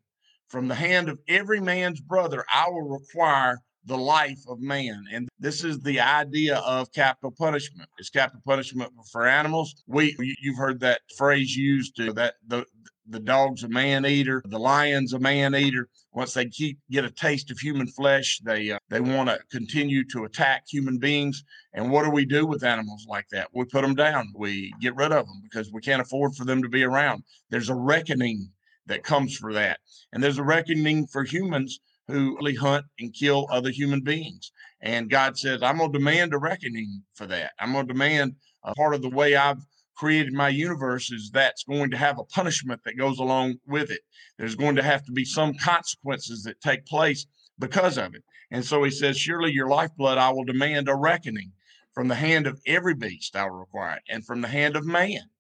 from 0.49 0.69
the 0.69 0.75
hand 0.75 1.11
of 1.11 1.19
every 1.29 1.61
man's 1.61 2.01
brother, 2.01 2.47
I 2.51 2.71
will 2.71 2.89
require 2.89 3.59
the 3.85 3.99
life 3.99 4.41
of 4.49 4.59
man. 4.59 5.05
And 5.13 5.29
this 5.39 5.63
is 5.63 5.81
the 5.81 6.01
idea 6.01 6.57
of 6.61 6.91
capital 6.93 7.31
punishment. 7.31 7.91
Is 7.99 8.09
capital 8.09 8.41
punishment 8.47 8.91
for 9.13 9.27
animals? 9.27 9.85
We 9.87 10.17
you've 10.41 10.57
heard 10.57 10.81
that 10.81 11.03
phrase 11.19 11.55
used 11.55 11.95
to 11.97 12.15
that 12.15 12.37
the 12.47 12.65
the 13.09 13.21
dog's 13.21 13.65
a 13.65 13.69
man 13.69 14.07
eater, 14.07 14.43
the 14.47 14.59
lion's 14.59 15.13
a 15.13 15.19
man 15.19 15.55
eater. 15.55 15.89
Once 16.13 16.33
they 16.35 16.47
keep 16.47 16.79
get 16.91 17.05
a 17.05 17.11
taste 17.11 17.51
of 17.51 17.59
human 17.59 17.87
flesh, 17.87 18.41
they 18.45 18.71
uh, 18.71 18.79
they 18.89 19.01
want 19.01 19.29
to 19.29 19.39
continue 19.51 20.05
to 20.09 20.25
attack 20.25 20.65
human 20.69 20.99
beings. 20.99 21.45
And 21.73 21.91
what 21.91 22.05
do 22.05 22.11
we 22.11 22.25
do 22.25 22.47
with 22.47 22.65
animals 22.65 23.07
like 23.09 23.27
that? 23.33 23.49
We 23.53 23.65
put 23.65 23.83
them 23.83 23.95
down. 23.95 24.33
We 24.35 24.73
get 24.81 24.97
rid 24.97 25.13
of 25.13 25.27
them 25.27 25.41
because 25.43 25.71
we 25.73 25.81
can't 25.81 26.03
afford 26.03 26.35
for 26.35 26.45
them 26.45 26.63
to 26.63 26.69
be 26.69 26.85
around. 26.85 27.25
There's 27.51 27.71
a 27.71 27.75
reckoning 27.75 28.49
that 28.87 29.03
comes 29.03 29.37
for 29.37 29.53
that, 29.55 29.81
and 30.13 30.23
there's 30.23 30.39
a 30.39 30.45
reckoning 30.45 31.07
for 31.07 31.25
humans 31.25 31.81
who 32.09 32.37
really 32.37 32.55
hunt 32.55 32.85
and 32.99 33.15
kill 33.15 33.47
other 33.51 33.71
human 33.71 34.01
beings. 34.01 34.53
And 34.83 35.09
God 35.09 35.39
says, 35.39 35.63
I'm 35.63 35.79
going 35.79 35.91
to 35.93 35.99
demand 35.99 36.35
a 36.35 36.39
reckoning 36.39 37.03
for 37.15 37.27
that. 37.27 37.53
I'm 37.59 37.73
going 37.73 37.87
to 37.87 37.93
demand 37.93 38.35
a 38.63 38.75
part 38.75 38.95
of 38.95 39.03
the 39.03 39.09
way 39.09 39.37
I've 39.37 39.65
created 39.95 40.33
my 40.33 40.49
universe 40.49 41.11
is 41.11 41.31
that's 41.31 41.65
going 41.65 41.91
to 41.91 41.97
have 41.97 42.19
a 42.19 42.25
punishment 42.25 42.81
that 42.85 42.99
goes 42.99 43.19
along 43.19 43.57
with 43.67 43.91
it. 43.91 44.01
There's 44.39 44.55
going 44.55 44.77
to 44.77 44.83
have 44.83 45.05
to 45.05 45.13
be 45.13 45.25
some 45.25 45.55
consequences 45.55 46.43
that 46.45 46.61
take 46.61 46.87
place 46.87 47.27
because 47.59 47.99
of 47.99 48.15
it. 48.15 48.23
And 48.51 48.65
so 48.65 48.83
he 48.85 48.91
says, 48.91 49.19
Surely 49.19 49.53
your 49.53 49.69
lifeblood 49.69 50.19
I 50.19 50.31
will 50.31 50.45
demand 50.45 50.89
a 50.89 50.95
reckoning. 50.95 51.53
From 51.93 52.09
the 52.09 52.17
hand 52.17 52.49
of 52.49 52.61
every 52.67 52.95
beast 52.95 53.37
I 53.37 53.45
will 53.45 53.61
require 53.61 53.97
it, 53.97 54.03
and 54.09 54.27
from 54.27 54.41
the 54.41 54.49
hand 54.49 54.75
of 54.75 54.85
man. 54.85 55.31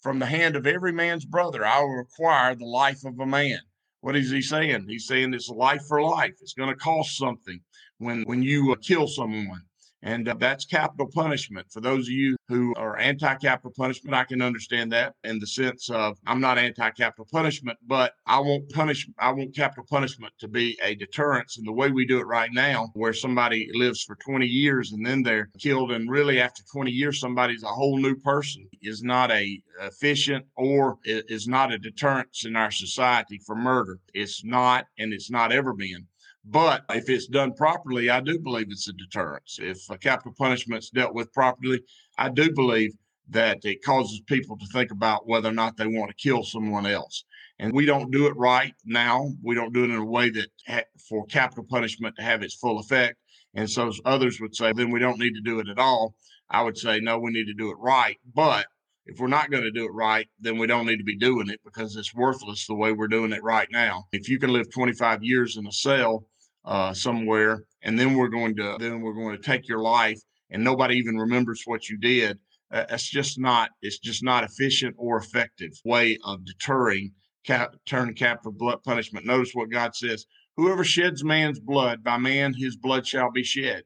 From 0.00 0.18
the 0.18 0.26
hand 0.26 0.56
of 0.56 0.66
every 0.66 0.92
man's 0.92 1.24
brother 1.24 1.64
I 1.64 1.80
will 1.80 1.90
require 1.90 2.54
the 2.54 2.64
life 2.64 3.04
of 3.04 3.20
a 3.20 3.26
man. 3.26 3.60
What 4.00 4.16
is 4.16 4.30
he 4.30 4.42
saying? 4.42 4.86
He's 4.88 5.06
saying 5.06 5.34
it's 5.34 5.48
life 5.48 5.82
for 5.86 6.02
life. 6.02 6.34
It's 6.40 6.54
going 6.54 6.70
to 6.70 6.74
cost 6.74 7.16
something 7.16 7.60
when 7.98 8.22
when 8.22 8.42
you 8.42 8.72
uh, 8.72 8.76
kill 8.76 9.06
someone. 9.06 9.62
And 10.02 10.28
uh, 10.28 10.34
that's 10.38 10.64
capital 10.64 11.08
punishment. 11.12 11.66
For 11.70 11.80
those 11.80 12.06
of 12.06 12.12
you 12.12 12.36
who 12.48 12.74
are 12.76 12.98
anti 12.98 13.34
capital 13.34 13.72
punishment, 13.76 14.14
I 14.14 14.24
can 14.24 14.40
understand 14.40 14.92
that 14.92 15.14
in 15.24 15.38
the 15.38 15.46
sense 15.46 15.90
of 15.90 16.18
I'm 16.26 16.40
not 16.40 16.58
anti 16.58 16.90
capital 16.90 17.26
punishment, 17.30 17.78
but 17.86 18.14
I 18.26 18.40
won't 18.40 18.70
punish, 18.70 19.08
I 19.18 19.30
want 19.32 19.54
capital 19.54 19.84
punishment 19.88 20.32
to 20.40 20.48
be 20.48 20.78
a 20.82 20.94
deterrence. 20.94 21.58
And 21.58 21.66
the 21.66 21.72
way 21.72 21.90
we 21.90 22.06
do 22.06 22.18
it 22.18 22.26
right 22.26 22.50
now, 22.52 22.88
where 22.94 23.12
somebody 23.12 23.68
lives 23.74 24.02
for 24.02 24.16
20 24.16 24.46
years 24.46 24.92
and 24.92 25.04
then 25.04 25.22
they're 25.22 25.50
killed, 25.58 25.92
and 25.92 26.10
really 26.10 26.40
after 26.40 26.62
20 26.72 26.90
years, 26.90 27.20
somebody's 27.20 27.62
a 27.62 27.68
whole 27.68 27.98
new 27.98 28.16
person, 28.16 28.66
is 28.82 29.02
not 29.02 29.30
a 29.30 29.62
efficient 29.82 30.46
or 30.56 30.98
is 31.04 31.46
not 31.46 31.72
a 31.72 31.78
deterrence 31.78 32.44
in 32.44 32.56
our 32.56 32.70
society 32.70 33.38
for 33.46 33.54
murder. 33.54 33.98
It's 34.14 34.44
not, 34.44 34.86
and 34.98 35.12
it's 35.12 35.30
not 35.30 35.52
ever 35.52 35.72
been. 35.72 36.06
But 36.44 36.84
if 36.90 37.08
it's 37.08 37.26
done 37.26 37.52
properly, 37.52 38.10
I 38.10 38.20
do 38.20 38.38
believe 38.38 38.68
it's 38.70 38.88
a 38.88 38.92
deterrence. 38.92 39.58
If 39.60 39.88
a 39.90 39.98
capital 39.98 40.32
punishment 40.36 40.84
is 40.84 40.90
dealt 40.90 41.14
with 41.14 41.32
properly, 41.32 41.82
I 42.16 42.30
do 42.30 42.52
believe 42.52 42.92
that 43.28 43.64
it 43.64 43.84
causes 43.84 44.20
people 44.22 44.56
to 44.58 44.66
think 44.66 44.90
about 44.90 45.28
whether 45.28 45.48
or 45.48 45.52
not 45.52 45.76
they 45.76 45.86
want 45.86 46.10
to 46.10 46.16
kill 46.16 46.42
someone 46.42 46.86
else. 46.86 47.24
And 47.58 47.72
we 47.72 47.84
don't 47.84 48.10
do 48.10 48.26
it 48.26 48.36
right 48.36 48.74
now. 48.84 49.30
We 49.42 49.54
don't 49.54 49.72
do 49.72 49.84
it 49.84 49.90
in 49.90 49.96
a 49.96 50.04
way 50.04 50.30
that 50.30 50.48
ha- 50.66 50.84
for 51.08 51.26
capital 51.26 51.64
punishment 51.64 52.16
to 52.16 52.22
have 52.22 52.42
its 52.42 52.54
full 52.54 52.78
effect. 52.78 53.16
And 53.54 53.68
so 53.68 53.92
others 54.04 54.40
would 54.40 54.56
say, 54.56 54.72
then 54.72 54.90
we 54.90 54.98
don't 54.98 55.18
need 55.18 55.34
to 55.34 55.42
do 55.42 55.60
it 55.60 55.68
at 55.68 55.78
all. 55.78 56.14
I 56.48 56.62
would 56.62 56.78
say, 56.78 57.00
no, 57.00 57.18
we 57.18 57.30
need 57.30 57.46
to 57.46 57.54
do 57.54 57.70
it 57.70 57.76
right. 57.78 58.18
But 58.34 58.66
if 59.06 59.18
we're 59.18 59.28
not 59.28 59.50
going 59.50 59.62
to 59.62 59.70
do 59.70 59.84
it 59.84 59.92
right, 59.92 60.28
then 60.38 60.58
we 60.58 60.66
don't 60.66 60.86
need 60.86 60.98
to 60.98 61.04
be 61.04 61.16
doing 61.16 61.48
it 61.48 61.60
because 61.64 61.96
it's 61.96 62.14
worthless 62.14 62.66
the 62.66 62.74
way 62.74 62.92
we're 62.92 63.08
doing 63.08 63.32
it 63.32 63.42
right 63.42 63.68
now. 63.70 64.04
If 64.12 64.28
you 64.28 64.38
can 64.38 64.52
live 64.52 64.70
25 64.72 65.22
years 65.22 65.56
in 65.56 65.66
a 65.66 65.72
cell 65.72 66.26
uh, 66.64 66.92
somewhere, 66.92 67.64
and 67.82 67.98
then 67.98 68.14
we're 68.14 68.28
going 68.28 68.54
to 68.56 68.76
then 68.78 69.00
we're 69.00 69.14
going 69.14 69.36
to 69.36 69.42
take 69.42 69.66
your 69.68 69.80
life, 69.80 70.20
and 70.50 70.62
nobody 70.62 70.96
even 70.96 71.16
remembers 71.16 71.62
what 71.64 71.88
you 71.88 71.98
did. 71.98 72.38
Uh, 72.72 72.84
that's 72.88 73.08
just 73.08 73.38
not 73.38 73.70
it's 73.82 73.98
just 73.98 74.22
not 74.22 74.44
efficient 74.44 74.94
or 74.98 75.16
effective 75.16 75.72
way 75.84 76.16
of 76.24 76.44
deterring 76.44 77.12
cap, 77.44 77.74
turn 77.86 78.14
capital 78.14 78.52
blood 78.52 78.82
punishment. 78.84 79.26
Notice 79.26 79.52
what 79.54 79.70
God 79.70 79.94
says: 79.94 80.26
Whoever 80.56 80.84
sheds 80.84 81.24
man's 81.24 81.58
blood, 81.58 82.04
by 82.04 82.18
man 82.18 82.54
his 82.54 82.76
blood 82.76 83.06
shall 83.06 83.30
be 83.32 83.42
shed. 83.42 83.82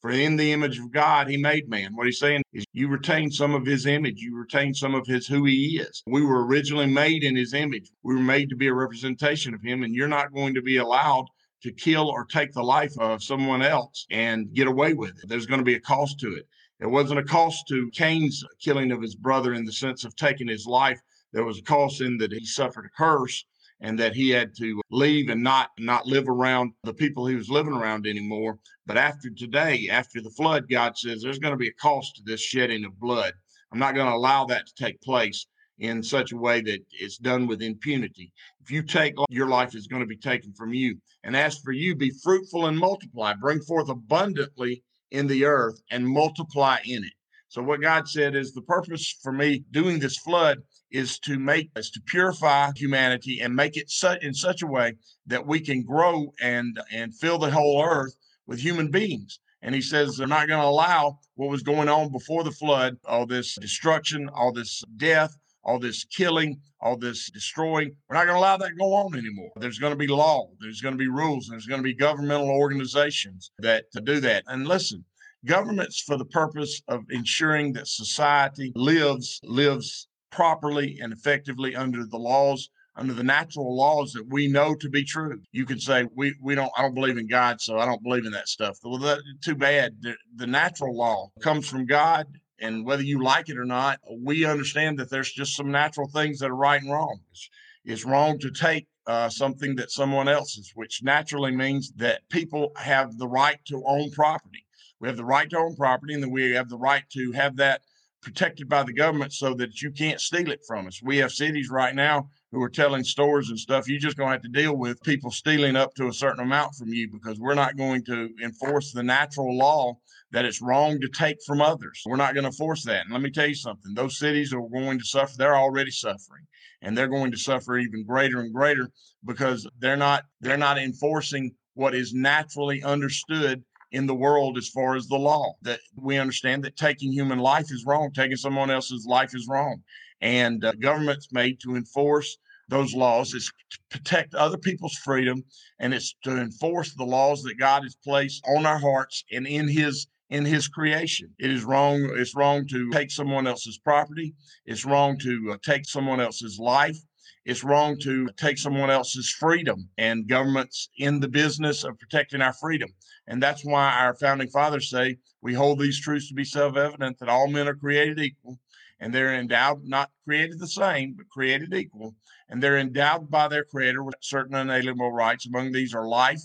For 0.00 0.10
in 0.10 0.36
the 0.36 0.52
image 0.52 0.78
of 0.78 0.90
God, 0.90 1.28
he 1.28 1.36
made 1.36 1.68
man. 1.68 1.94
What 1.94 2.06
he's 2.06 2.18
saying 2.18 2.42
is 2.54 2.64
you 2.72 2.88
retain 2.88 3.30
some 3.30 3.54
of 3.54 3.66
his 3.66 3.84
image. 3.84 4.22
You 4.22 4.34
retain 4.34 4.72
some 4.72 4.94
of 4.94 5.06
his 5.06 5.26
who 5.26 5.44
he 5.44 5.78
is. 5.78 6.02
We 6.06 6.22
were 6.22 6.46
originally 6.46 6.86
made 6.86 7.22
in 7.22 7.36
his 7.36 7.52
image. 7.52 7.90
We 8.02 8.14
were 8.14 8.22
made 8.22 8.48
to 8.48 8.56
be 8.56 8.68
a 8.68 8.74
representation 8.74 9.52
of 9.52 9.60
him, 9.62 9.82
and 9.82 9.94
you're 9.94 10.08
not 10.08 10.32
going 10.32 10.54
to 10.54 10.62
be 10.62 10.78
allowed 10.78 11.26
to 11.64 11.72
kill 11.72 12.08
or 12.08 12.24
take 12.24 12.52
the 12.52 12.62
life 12.62 12.98
of 12.98 13.22
someone 13.22 13.60
else 13.60 14.06
and 14.10 14.54
get 14.54 14.66
away 14.66 14.94
with 14.94 15.10
it. 15.10 15.28
There's 15.28 15.44
going 15.44 15.60
to 15.60 15.64
be 15.64 15.74
a 15.74 15.80
cost 15.80 16.18
to 16.20 16.34
it. 16.34 16.48
There 16.78 16.88
wasn't 16.88 17.20
a 17.20 17.24
cost 17.24 17.68
to 17.68 17.90
Cain's 17.92 18.42
killing 18.58 18.92
of 18.92 19.02
his 19.02 19.14
brother 19.14 19.52
in 19.52 19.66
the 19.66 19.72
sense 19.72 20.04
of 20.04 20.16
taking 20.16 20.48
his 20.48 20.64
life. 20.64 20.98
There 21.34 21.44
was 21.44 21.58
a 21.58 21.62
cost 21.62 22.00
in 22.00 22.16
that 22.18 22.32
he 22.32 22.46
suffered 22.46 22.86
a 22.86 22.96
curse 22.96 23.44
and 23.80 23.98
that 23.98 24.14
he 24.14 24.30
had 24.30 24.54
to 24.56 24.80
leave 24.90 25.28
and 25.28 25.42
not 25.42 25.70
not 25.78 26.06
live 26.06 26.28
around 26.28 26.72
the 26.84 26.94
people 26.94 27.26
he 27.26 27.34
was 27.34 27.48
living 27.48 27.72
around 27.72 28.06
anymore. 28.06 28.58
But 28.86 28.98
after 28.98 29.30
today, 29.30 29.88
after 29.90 30.20
the 30.20 30.30
flood, 30.30 30.68
God 30.68 30.96
says 30.96 31.22
there's 31.22 31.38
going 31.38 31.54
to 31.54 31.58
be 31.58 31.68
a 31.68 31.80
cost 31.80 32.16
to 32.16 32.22
this 32.24 32.40
shedding 32.40 32.84
of 32.84 32.98
blood. 32.98 33.32
I'm 33.72 33.78
not 33.78 33.94
going 33.94 34.08
to 34.08 34.16
allow 34.16 34.44
that 34.46 34.66
to 34.66 34.74
take 34.74 35.00
place 35.00 35.46
in 35.78 36.02
such 36.02 36.32
a 36.32 36.36
way 36.36 36.60
that 36.60 36.80
it's 36.92 37.16
done 37.16 37.46
with 37.46 37.62
impunity. 37.62 38.32
If 38.60 38.70
you 38.70 38.82
take 38.82 39.14
your 39.30 39.48
life 39.48 39.74
is 39.74 39.86
going 39.86 40.00
to 40.02 40.06
be 40.06 40.16
taken 40.16 40.52
from 40.52 40.74
you. 40.74 40.98
And 41.24 41.36
as 41.36 41.58
for 41.58 41.72
you, 41.72 41.94
be 41.94 42.12
fruitful 42.22 42.66
and 42.66 42.78
multiply, 42.78 43.34
bring 43.34 43.60
forth 43.62 43.88
abundantly 43.88 44.82
in 45.10 45.26
the 45.26 45.44
earth 45.44 45.80
and 45.90 46.06
multiply 46.06 46.78
in 46.84 47.04
it. 47.04 47.12
So 47.48 47.62
what 47.62 47.80
God 47.80 48.08
said 48.08 48.36
is 48.36 48.52
the 48.52 48.62
purpose 48.62 49.16
for 49.22 49.32
me 49.32 49.64
doing 49.70 49.98
this 49.98 50.18
flood 50.18 50.58
is 50.90 51.18
to 51.20 51.38
make 51.38 51.70
is 51.76 51.90
to 51.90 52.00
purify 52.06 52.70
humanity 52.74 53.40
and 53.40 53.54
make 53.54 53.76
it 53.76 53.90
such 53.90 54.22
in 54.22 54.34
such 54.34 54.62
a 54.62 54.66
way 54.66 54.94
that 55.26 55.46
we 55.46 55.60
can 55.60 55.82
grow 55.82 56.32
and 56.40 56.80
and 56.92 57.14
fill 57.14 57.38
the 57.38 57.50
whole 57.50 57.84
earth 57.84 58.14
with 58.46 58.58
human 58.58 58.90
beings. 58.90 59.40
And 59.62 59.74
he 59.74 59.82
says 59.82 60.16
they're 60.16 60.26
not 60.26 60.48
going 60.48 60.60
to 60.60 60.66
allow 60.66 61.18
what 61.34 61.50
was 61.50 61.62
going 61.62 61.88
on 61.88 62.10
before 62.10 62.44
the 62.44 62.50
flood, 62.50 62.96
all 63.04 63.26
this 63.26 63.56
destruction, 63.56 64.28
all 64.30 64.52
this 64.52 64.82
death, 64.96 65.36
all 65.62 65.78
this 65.78 66.04
killing, 66.04 66.58
all 66.80 66.96
this 66.96 67.30
destroying. 67.30 67.94
We're 68.08 68.16
not 68.16 68.24
going 68.24 68.36
to 68.36 68.40
allow 68.40 68.56
that 68.56 68.70
to 68.70 68.74
go 68.74 68.94
on 68.94 69.16
anymore. 69.16 69.50
There's 69.56 69.78
going 69.78 69.92
to 69.92 69.98
be 69.98 70.06
law, 70.06 70.48
there's 70.60 70.80
going 70.80 70.94
to 70.94 70.98
be 70.98 71.08
rules, 71.08 71.46
there's 71.48 71.66
going 71.66 71.80
to 71.80 71.84
be 71.84 71.94
governmental 71.94 72.50
organizations 72.50 73.50
that 73.58 73.90
to 73.92 74.00
do 74.00 74.20
that. 74.20 74.44
And 74.46 74.66
listen, 74.66 75.04
governments 75.44 76.00
for 76.00 76.16
the 76.16 76.24
purpose 76.24 76.82
of 76.88 77.04
ensuring 77.10 77.72
that 77.74 77.88
society 77.88 78.72
lives 78.74 79.40
lives 79.44 80.08
properly 80.30 80.98
and 81.00 81.12
effectively 81.12 81.74
under 81.74 82.04
the 82.06 82.18
laws 82.18 82.70
under 82.96 83.14
the 83.14 83.22
natural 83.22 83.74
laws 83.74 84.12
that 84.12 84.26
we 84.28 84.48
know 84.48 84.74
to 84.74 84.88
be 84.88 85.04
true. 85.04 85.40
You 85.52 85.64
can 85.64 85.80
say 85.80 86.06
we 86.14 86.34
we 86.42 86.54
don't 86.54 86.70
I 86.76 86.82
don't 86.82 86.94
believe 86.94 87.18
in 87.18 87.26
God, 87.26 87.60
so 87.60 87.78
I 87.78 87.86
don't 87.86 88.02
believe 88.02 88.26
in 88.26 88.32
that 88.32 88.48
stuff. 88.48 88.78
Well, 88.84 88.98
that, 88.98 89.20
too 89.42 89.54
bad. 89.54 89.96
The, 90.00 90.14
the 90.36 90.46
natural 90.46 90.96
law 90.96 91.30
comes 91.40 91.68
from 91.68 91.86
God, 91.86 92.26
and 92.58 92.84
whether 92.84 93.02
you 93.02 93.22
like 93.22 93.48
it 93.48 93.58
or 93.58 93.64
not, 93.64 94.00
we 94.18 94.44
understand 94.44 94.98
that 94.98 95.10
there's 95.10 95.32
just 95.32 95.56
some 95.56 95.70
natural 95.70 96.08
things 96.08 96.38
that 96.40 96.50
are 96.50 96.56
right 96.56 96.82
and 96.82 96.92
wrong. 96.92 97.20
It's, 97.30 97.48
it's 97.84 98.04
wrong 98.04 98.38
to 98.40 98.50
take 98.50 98.86
uh, 99.06 99.28
something 99.28 99.76
that 99.76 99.90
someone 99.90 100.28
else's, 100.28 100.72
which 100.74 101.02
naturally 101.02 101.56
means 101.56 101.92
that 101.96 102.28
people 102.28 102.72
have 102.76 103.16
the 103.16 103.28
right 103.28 103.58
to 103.66 103.82
own 103.86 104.10
property. 104.10 104.66
We 105.00 105.08
have 105.08 105.16
the 105.16 105.24
right 105.24 105.48
to 105.50 105.58
own 105.58 105.76
property, 105.76 106.12
and 106.12 106.22
then 106.22 106.30
we 106.30 106.50
have 106.52 106.68
the 106.68 106.76
right 106.76 107.04
to 107.12 107.32
have 107.32 107.56
that 107.56 107.80
protected 108.22 108.68
by 108.68 108.82
the 108.82 108.92
government 108.92 109.32
so 109.32 109.54
that 109.54 109.80
you 109.80 109.90
can't 109.90 110.20
steal 110.20 110.50
it 110.50 110.60
from 110.66 110.86
us. 110.86 111.00
We 111.02 111.18
have 111.18 111.32
cities 111.32 111.70
right 111.70 111.94
now 111.94 112.28
who 112.52 112.62
are 112.62 112.68
telling 112.68 113.04
stores 113.04 113.48
and 113.50 113.58
stuff, 113.58 113.88
you're 113.88 114.00
just 114.00 114.16
going 114.16 114.28
to 114.28 114.32
have 114.32 114.42
to 114.42 114.48
deal 114.48 114.76
with 114.76 115.02
people 115.02 115.30
stealing 115.30 115.76
up 115.76 115.94
to 115.94 116.08
a 116.08 116.12
certain 116.12 116.44
amount 116.44 116.74
from 116.74 116.88
you 116.88 117.08
because 117.10 117.38
we're 117.38 117.54
not 117.54 117.76
going 117.76 118.04
to 118.04 118.28
enforce 118.42 118.92
the 118.92 119.02
natural 119.02 119.56
law 119.56 119.94
that 120.32 120.44
it's 120.44 120.60
wrong 120.60 121.00
to 121.00 121.08
take 121.08 121.38
from 121.46 121.60
others. 121.60 122.02
We're 122.04 122.16
not 122.16 122.34
going 122.34 122.44
to 122.44 122.56
force 122.56 122.84
that. 122.84 123.04
And 123.04 123.12
let 123.12 123.22
me 123.22 123.30
tell 123.30 123.46
you 123.46 123.54
something 123.54 123.94
those 123.94 124.18
cities 124.18 124.52
are 124.52 124.60
going 124.60 124.98
to 124.98 125.04
suffer, 125.04 125.32
they're 125.36 125.56
already 125.56 125.90
suffering. 125.90 126.46
And 126.82 126.96
they're 126.96 127.08
going 127.08 127.30
to 127.30 127.36
suffer 127.36 127.78
even 127.78 128.04
greater 128.06 128.40
and 128.40 128.54
greater 128.54 128.90
because 129.24 129.68
they're 129.80 129.98
not 129.98 130.24
they're 130.40 130.56
not 130.56 130.78
enforcing 130.78 131.52
what 131.74 131.94
is 131.94 132.14
naturally 132.14 132.82
understood 132.82 133.62
in 133.92 134.06
the 134.06 134.14
world 134.14 134.56
as 134.56 134.68
far 134.68 134.96
as 134.96 135.06
the 135.06 135.16
law. 135.16 135.54
That 135.62 135.80
we 135.96 136.18
understand 136.18 136.64
that 136.64 136.76
taking 136.76 137.12
human 137.12 137.38
life 137.38 137.70
is 137.70 137.84
wrong, 137.86 138.10
taking 138.12 138.36
someone 138.36 138.70
else's 138.70 139.06
life 139.06 139.34
is 139.34 139.46
wrong. 139.48 139.82
And 140.20 140.64
uh, 140.64 140.72
government's 140.72 141.32
made 141.32 141.60
to 141.60 141.76
enforce 141.76 142.38
those 142.68 142.94
laws. 142.94 143.34
It's 143.34 143.50
to 143.70 143.78
protect 143.90 144.34
other 144.34 144.58
people's 144.58 144.96
freedom 144.96 145.42
and 145.78 145.92
it's 145.92 146.14
to 146.24 146.40
enforce 146.40 146.94
the 146.94 147.04
laws 147.04 147.42
that 147.42 147.58
God 147.58 147.82
has 147.82 147.96
placed 147.96 148.44
on 148.46 148.64
our 148.64 148.78
hearts 148.78 149.24
and 149.32 149.46
in 149.46 149.68
his 149.68 150.06
in 150.30 150.44
his 150.44 150.68
creation. 150.68 151.28
It 151.40 151.50
is 151.50 151.64
wrong. 151.64 152.08
It's 152.16 152.36
wrong 152.36 152.66
to 152.68 152.88
take 152.90 153.10
someone 153.10 153.48
else's 153.48 153.78
property. 153.78 154.32
It's 154.64 154.84
wrong 154.84 155.18
to 155.18 155.50
uh, 155.52 155.56
take 155.62 155.84
someone 155.84 156.20
else's 156.20 156.58
life. 156.58 156.96
It's 157.44 157.64
wrong 157.64 157.98
to 158.00 158.28
take 158.36 158.58
someone 158.58 158.90
else's 158.90 159.30
freedom. 159.30 159.88
And 159.98 160.28
government's 160.28 160.88
in 160.98 161.20
the 161.20 161.28
business 161.28 161.84
of 161.84 161.98
protecting 161.98 162.42
our 162.42 162.52
freedom. 162.52 162.90
And 163.26 163.42
that's 163.42 163.64
why 163.64 163.92
our 163.98 164.14
founding 164.14 164.48
fathers 164.48 164.90
say 164.90 165.18
we 165.40 165.54
hold 165.54 165.78
these 165.78 166.00
truths 166.00 166.28
to 166.28 166.34
be 166.34 166.44
self 166.44 166.76
evident 166.76 167.18
that 167.18 167.28
all 167.28 167.48
men 167.48 167.68
are 167.68 167.74
created 167.74 168.18
equal 168.18 168.58
and 169.00 169.14
they're 169.14 169.34
endowed, 169.34 169.82
not 169.84 170.10
created 170.24 170.58
the 170.58 170.68
same, 170.68 171.14
but 171.16 171.28
created 171.30 171.72
equal. 171.74 172.14
And 172.48 172.62
they're 172.62 172.78
endowed 172.78 173.30
by 173.30 173.48
their 173.48 173.64
creator 173.64 174.02
with 174.02 174.14
certain 174.20 174.54
unalienable 174.54 175.12
rights. 175.12 175.46
Among 175.46 175.72
these 175.72 175.94
are 175.94 176.06
life. 176.06 176.42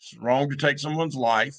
It's 0.00 0.16
wrong 0.18 0.48
to 0.48 0.56
take 0.56 0.78
someone's 0.78 1.16
life 1.16 1.56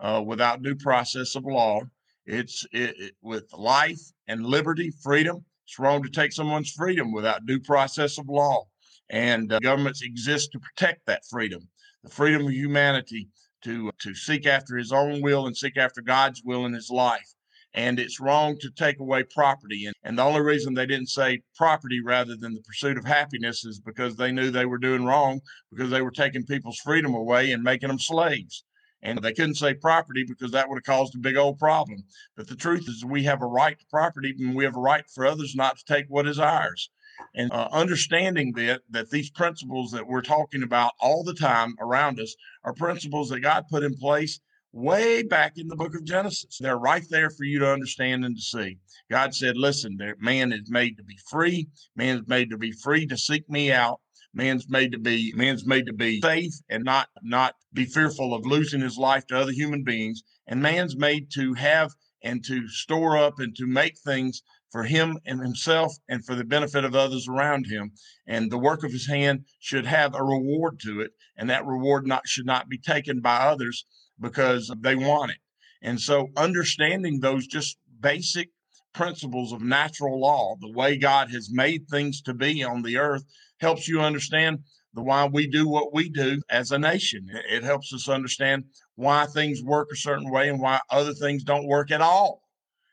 uh, 0.00 0.22
without 0.24 0.62
due 0.62 0.76
process 0.76 1.34
of 1.36 1.44
law. 1.44 1.82
It's 2.24 2.64
it, 2.72 2.94
it, 2.98 3.12
with 3.20 3.52
life 3.52 4.00
and 4.28 4.46
liberty, 4.46 4.90
freedom. 5.02 5.44
It's 5.72 5.78
wrong 5.78 6.02
to 6.02 6.10
take 6.10 6.34
someone's 6.34 6.70
freedom 6.70 7.12
without 7.12 7.46
due 7.46 7.58
process 7.58 8.18
of 8.18 8.28
law. 8.28 8.66
And 9.08 9.50
uh, 9.50 9.58
governments 9.60 10.02
exist 10.02 10.52
to 10.52 10.60
protect 10.60 11.06
that 11.06 11.24
freedom, 11.30 11.66
the 12.04 12.10
freedom 12.10 12.44
of 12.44 12.52
humanity 12.52 13.30
to 13.64 13.90
to 14.00 14.14
seek 14.14 14.44
after 14.44 14.76
his 14.76 14.92
own 14.92 15.22
will 15.22 15.46
and 15.46 15.56
seek 15.56 15.78
after 15.78 16.02
God's 16.02 16.42
will 16.44 16.66
in 16.66 16.74
his 16.74 16.90
life. 16.90 17.26
And 17.72 17.98
it's 17.98 18.20
wrong 18.20 18.58
to 18.58 18.70
take 18.70 19.00
away 19.00 19.22
property. 19.22 19.86
And, 19.86 19.94
and 20.04 20.18
the 20.18 20.24
only 20.24 20.42
reason 20.42 20.74
they 20.74 20.84
didn't 20.84 21.08
say 21.08 21.40
property 21.56 22.02
rather 22.04 22.36
than 22.36 22.52
the 22.52 22.60
pursuit 22.60 22.98
of 22.98 23.06
happiness 23.06 23.64
is 23.64 23.80
because 23.80 24.16
they 24.16 24.30
knew 24.30 24.50
they 24.50 24.66
were 24.66 24.76
doing 24.76 25.06
wrong 25.06 25.40
because 25.70 25.88
they 25.88 26.02
were 26.02 26.10
taking 26.10 26.44
people's 26.44 26.80
freedom 26.80 27.14
away 27.14 27.50
and 27.50 27.62
making 27.62 27.88
them 27.88 27.98
slaves. 27.98 28.62
And 29.02 29.18
they 29.18 29.32
couldn't 29.32 29.56
say 29.56 29.74
property 29.74 30.24
because 30.26 30.52
that 30.52 30.68
would 30.68 30.76
have 30.76 30.84
caused 30.84 31.14
a 31.14 31.18
big 31.18 31.36
old 31.36 31.58
problem. 31.58 32.04
But 32.36 32.48
the 32.48 32.54
truth 32.54 32.88
is, 32.88 33.04
we 33.04 33.24
have 33.24 33.42
a 33.42 33.46
right 33.46 33.78
to 33.78 33.86
property 33.86 34.34
and 34.38 34.54
we 34.54 34.64
have 34.64 34.76
a 34.76 34.80
right 34.80 35.04
for 35.12 35.26
others 35.26 35.54
not 35.56 35.78
to 35.78 35.84
take 35.84 36.06
what 36.08 36.28
is 36.28 36.38
ours 36.38 36.90
and 37.34 37.52
uh, 37.52 37.68
understanding 37.72 38.52
that 38.52 38.82
that 38.90 39.10
these 39.10 39.30
principles 39.30 39.90
that 39.90 40.06
we're 40.06 40.22
talking 40.22 40.62
about 40.62 40.92
all 41.00 41.22
the 41.22 41.34
time 41.34 41.74
around 41.80 42.20
us 42.20 42.34
are 42.64 42.74
principles 42.74 43.28
that 43.30 43.40
God 43.40 43.64
put 43.70 43.82
in 43.82 43.96
place 43.96 44.40
way 44.72 45.22
back 45.22 45.58
in 45.58 45.68
the 45.68 45.76
book 45.76 45.94
of 45.94 46.04
Genesis. 46.04 46.58
They're 46.58 46.78
right 46.78 47.04
there 47.10 47.30
for 47.30 47.44
you 47.44 47.58
to 47.58 47.70
understand 47.70 48.24
and 48.24 48.36
to 48.36 48.42
see. 48.42 48.78
God 49.10 49.34
said, 49.34 49.56
"Listen, 49.56 49.98
man 50.18 50.52
is 50.52 50.70
made 50.70 50.96
to 50.96 51.04
be 51.04 51.18
free. 51.28 51.68
Man 51.96 52.18
is 52.18 52.28
made 52.28 52.50
to 52.50 52.58
be 52.58 52.72
free 52.72 53.06
to 53.06 53.16
seek 53.16 53.48
me 53.48 53.72
out." 53.72 54.00
Man's 54.34 54.68
made 54.68 54.92
to 54.92 54.98
be 54.98 55.32
man's 55.36 55.66
made 55.66 55.86
to 55.86 55.92
be 55.92 56.20
safe 56.20 56.54
and 56.70 56.84
not 56.84 57.08
not 57.22 57.54
be 57.72 57.84
fearful 57.84 58.34
of 58.34 58.46
losing 58.46 58.80
his 58.80 58.96
life 58.96 59.26
to 59.26 59.38
other 59.38 59.52
human 59.52 59.84
beings. 59.84 60.22
And 60.46 60.62
man's 60.62 60.96
made 60.96 61.30
to 61.32 61.54
have 61.54 61.90
and 62.22 62.44
to 62.44 62.66
store 62.68 63.16
up 63.18 63.38
and 63.38 63.54
to 63.56 63.66
make 63.66 63.98
things 63.98 64.42
for 64.70 64.84
him 64.84 65.18
and 65.26 65.40
himself 65.40 65.94
and 66.08 66.24
for 66.24 66.34
the 66.34 66.44
benefit 66.44 66.84
of 66.84 66.94
others 66.94 67.28
around 67.28 67.66
him. 67.66 67.92
And 68.26 68.50
the 68.50 68.58
work 68.58 68.84
of 68.84 68.92
his 68.92 69.06
hand 69.06 69.44
should 69.60 69.84
have 69.84 70.14
a 70.14 70.24
reward 70.24 70.80
to 70.80 71.02
it. 71.02 71.10
And 71.36 71.50
that 71.50 71.66
reward 71.66 72.06
not 72.06 72.26
should 72.26 72.46
not 72.46 72.68
be 72.68 72.78
taken 72.78 73.20
by 73.20 73.36
others 73.36 73.84
because 74.18 74.72
they 74.80 74.94
want 74.94 75.32
it. 75.32 75.38
And 75.82 76.00
so 76.00 76.28
understanding 76.36 77.20
those 77.20 77.46
just 77.46 77.76
basic 78.00 78.48
principles 78.94 79.52
of 79.52 79.62
natural 79.62 80.20
law, 80.20 80.56
the 80.60 80.72
way 80.72 80.96
God 80.96 81.30
has 81.30 81.50
made 81.50 81.88
things 81.88 82.20
to 82.22 82.34
be 82.34 82.62
on 82.62 82.82
the 82.82 82.98
earth, 82.98 83.24
helps 83.62 83.88
you 83.88 84.00
understand 84.00 84.58
the 84.94 85.02
why 85.02 85.24
we 85.24 85.46
do 85.46 85.68
what 85.68 85.94
we 85.94 86.08
do 86.08 86.40
as 86.50 86.72
a 86.72 86.78
nation. 86.78 87.26
It 87.48 87.64
helps 87.64 87.94
us 87.94 88.08
understand 88.08 88.64
why 88.96 89.24
things 89.26 89.62
work 89.62 89.88
a 89.92 89.96
certain 89.96 90.30
way 90.30 90.50
and 90.50 90.60
why 90.60 90.80
other 90.90 91.14
things 91.14 91.44
don't 91.44 91.66
work 91.66 91.90
at 91.90 92.02
all 92.02 92.42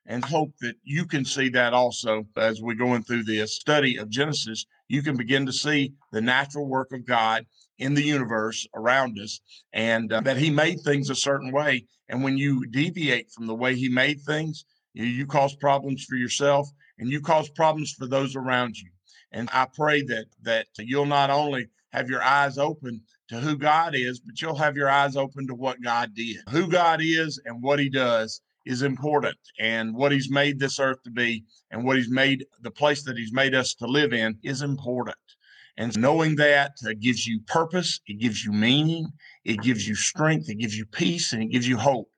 and 0.05 0.23
hope 0.23 0.51
that 0.61 0.75
you 0.83 1.05
can 1.05 1.25
see 1.25 1.49
that 1.49 1.73
also 1.73 2.25
as 2.37 2.61
we're 2.61 2.73
going 2.73 3.03
through 3.03 3.23
this 3.23 3.55
study 3.55 3.97
of 3.97 4.09
Genesis. 4.09 4.65
You 4.87 5.03
can 5.03 5.17
begin 5.17 5.45
to 5.45 5.53
see 5.53 5.93
the 6.11 6.21
natural 6.21 6.67
work 6.67 6.93
of 6.93 7.05
God 7.05 7.45
in 7.77 7.93
the 7.93 8.03
universe 8.03 8.67
around 8.75 9.19
us 9.19 9.41
and 9.73 10.11
uh, 10.11 10.21
that 10.21 10.37
He 10.37 10.49
made 10.49 10.79
things 10.81 11.09
a 11.09 11.15
certain 11.15 11.51
way. 11.51 11.85
And 12.07 12.23
when 12.23 12.37
you 12.37 12.65
deviate 12.67 13.29
from 13.31 13.45
the 13.45 13.55
way 13.55 13.75
He 13.75 13.89
made 13.89 14.21
things, 14.21 14.65
you, 14.93 15.05
you 15.05 15.27
cause 15.27 15.55
problems 15.55 16.05
for 16.05 16.15
yourself 16.15 16.69
and 16.97 17.09
you 17.09 17.21
cause 17.21 17.49
problems 17.49 17.93
for 17.93 18.07
those 18.07 18.35
around 18.35 18.77
you. 18.77 18.89
And 19.31 19.49
I 19.53 19.67
pray 19.73 20.01
that 20.03 20.25
that 20.43 20.67
you'll 20.77 21.05
not 21.05 21.29
only 21.29 21.67
have 21.91 22.09
your 22.09 22.21
eyes 22.21 22.57
open 22.57 23.01
to 23.29 23.39
who 23.39 23.57
God 23.57 23.95
is, 23.95 24.19
but 24.19 24.41
you'll 24.41 24.55
have 24.55 24.75
your 24.75 24.89
eyes 24.89 25.15
open 25.15 25.47
to 25.47 25.55
what 25.55 25.81
God 25.81 26.13
did. 26.13 26.37
Who 26.49 26.67
God 26.67 26.99
is 27.01 27.41
and 27.45 27.61
what 27.61 27.79
He 27.79 27.89
does 27.89 28.41
is 28.65 28.83
important 28.83 29.37
and 29.59 29.95
what 29.95 30.11
he's 30.11 30.29
made 30.29 30.59
this 30.59 30.79
earth 30.79 31.01
to 31.03 31.09
be 31.09 31.43
and 31.71 31.83
what 31.83 31.97
he's 31.97 32.09
made 32.09 32.45
the 32.61 32.71
place 32.71 33.03
that 33.03 33.17
he's 33.17 33.33
made 33.33 33.55
us 33.55 33.73
to 33.73 33.87
live 33.87 34.13
in 34.13 34.37
is 34.43 34.61
important. 34.61 35.15
And 35.77 35.97
knowing 35.97 36.35
that 36.35 36.73
uh, 36.85 36.93
gives 36.99 37.25
you 37.25 37.39
purpose, 37.47 37.99
it 38.05 38.19
gives 38.19 38.43
you 38.43 38.51
meaning, 38.51 39.07
it 39.45 39.61
gives 39.61 39.87
you 39.87 39.95
strength, 39.95 40.49
it 40.49 40.59
gives 40.59 40.77
you 40.77 40.85
peace, 40.85 41.31
and 41.31 41.41
it 41.41 41.47
gives 41.47 41.67
you 41.67 41.77
hope. 41.77 42.09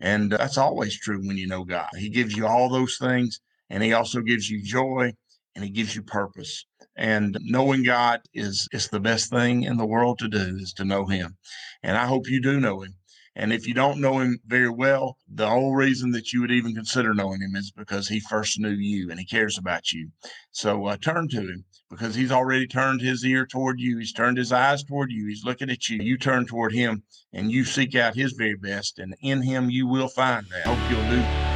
And 0.00 0.32
uh, 0.32 0.36
that's 0.36 0.58
always 0.58 0.98
true 1.00 1.26
when 1.26 1.38
you 1.38 1.46
know 1.46 1.64
God. 1.64 1.88
He 1.96 2.10
gives 2.10 2.36
you 2.36 2.46
all 2.46 2.68
those 2.68 2.98
things, 2.98 3.40
and 3.70 3.82
He 3.82 3.94
also 3.94 4.20
gives 4.20 4.50
you 4.50 4.62
joy 4.62 5.14
and 5.56 5.64
He 5.64 5.70
gives 5.70 5.96
you 5.96 6.02
purpose. 6.02 6.64
And 6.94 7.36
knowing 7.40 7.82
God 7.82 8.20
is 8.32 8.68
is 8.72 8.86
the 8.88 9.00
best 9.00 9.30
thing 9.30 9.64
in 9.64 9.76
the 9.76 9.86
world 9.86 10.20
to 10.20 10.28
do 10.28 10.56
is 10.60 10.72
to 10.74 10.84
know 10.84 11.06
Him. 11.06 11.36
And 11.82 11.96
I 11.96 12.06
hope 12.06 12.30
you 12.30 12.40
do 12.40 12.60
know 12.60 12.82
Him. 12.82 12.94
And 13.38 13.52
if 13.52 13.66
you 13.66 13.74
don't 13.74 14.00
know 14.00 14.18
him 14.18 14.38
very 14.46 14.70
well, 14.70 15.18
the 15.28 15.46
whole 15.46 15.74
reason 15.74 16.10
that 16.12 16.32
you 16.32 16.40
would 16.40 16.50
even 16.50 16.74
consider 16.74 17.12
knowing 17.12 17.42
him 17.42 17.54
is 17.54 17.70
because 17.70 18.08
he 18.08 18.18
first 18.18 18.58
knew 18.58 18.70
you 18.70 19.10
and 19.10 19.20
he 19.20 19.26
cares 19.26 19.58
about 19.58 19.92
you. 19.92 20.10
So 20.52 20.86
uh, 20.86 20.96
turn 20.96 21.28
to 21.28 21.40
him 21.42 21.66
because 21.90 22.14
he's 22.14 22.32
already 22.32 22.66
turned 22.66 23.02
his 23.02 23.24
ear 23.26 23.44
toward 23.44 23.78
you. 23.78 23.98
He's 23.98 24.14
turned 24.14 24.38
his 24.38 24.52
eyes 24.52 24.82
toward 24.82 25.12
you. 25.12 25.28
He's 25.28 25.44
looking 25.44 25.68
at 25.68 25.90
you. 25.90 25.98
You 26.02 26.16
turn 26.16 26.46
toward 26.46 26.72
him 26.72 27.02
and 27.34 27.52
you 27.52 27.66
seek 27.66 27.94
out 27.94 28.14
his 28.14 28.32
very 28.32 28.56
best. 28.56 28.98
And 28.98 29.14
in 29.20 29.42
him, 29.42 29.68
you 29.68 29.86
will 29.86 30.08
find 30.08 30.46
that. 30.46 30.66
I 30.66 30.74
hope 30.74 30.90
you'll 30.90 31.10
do. 31.10 31.55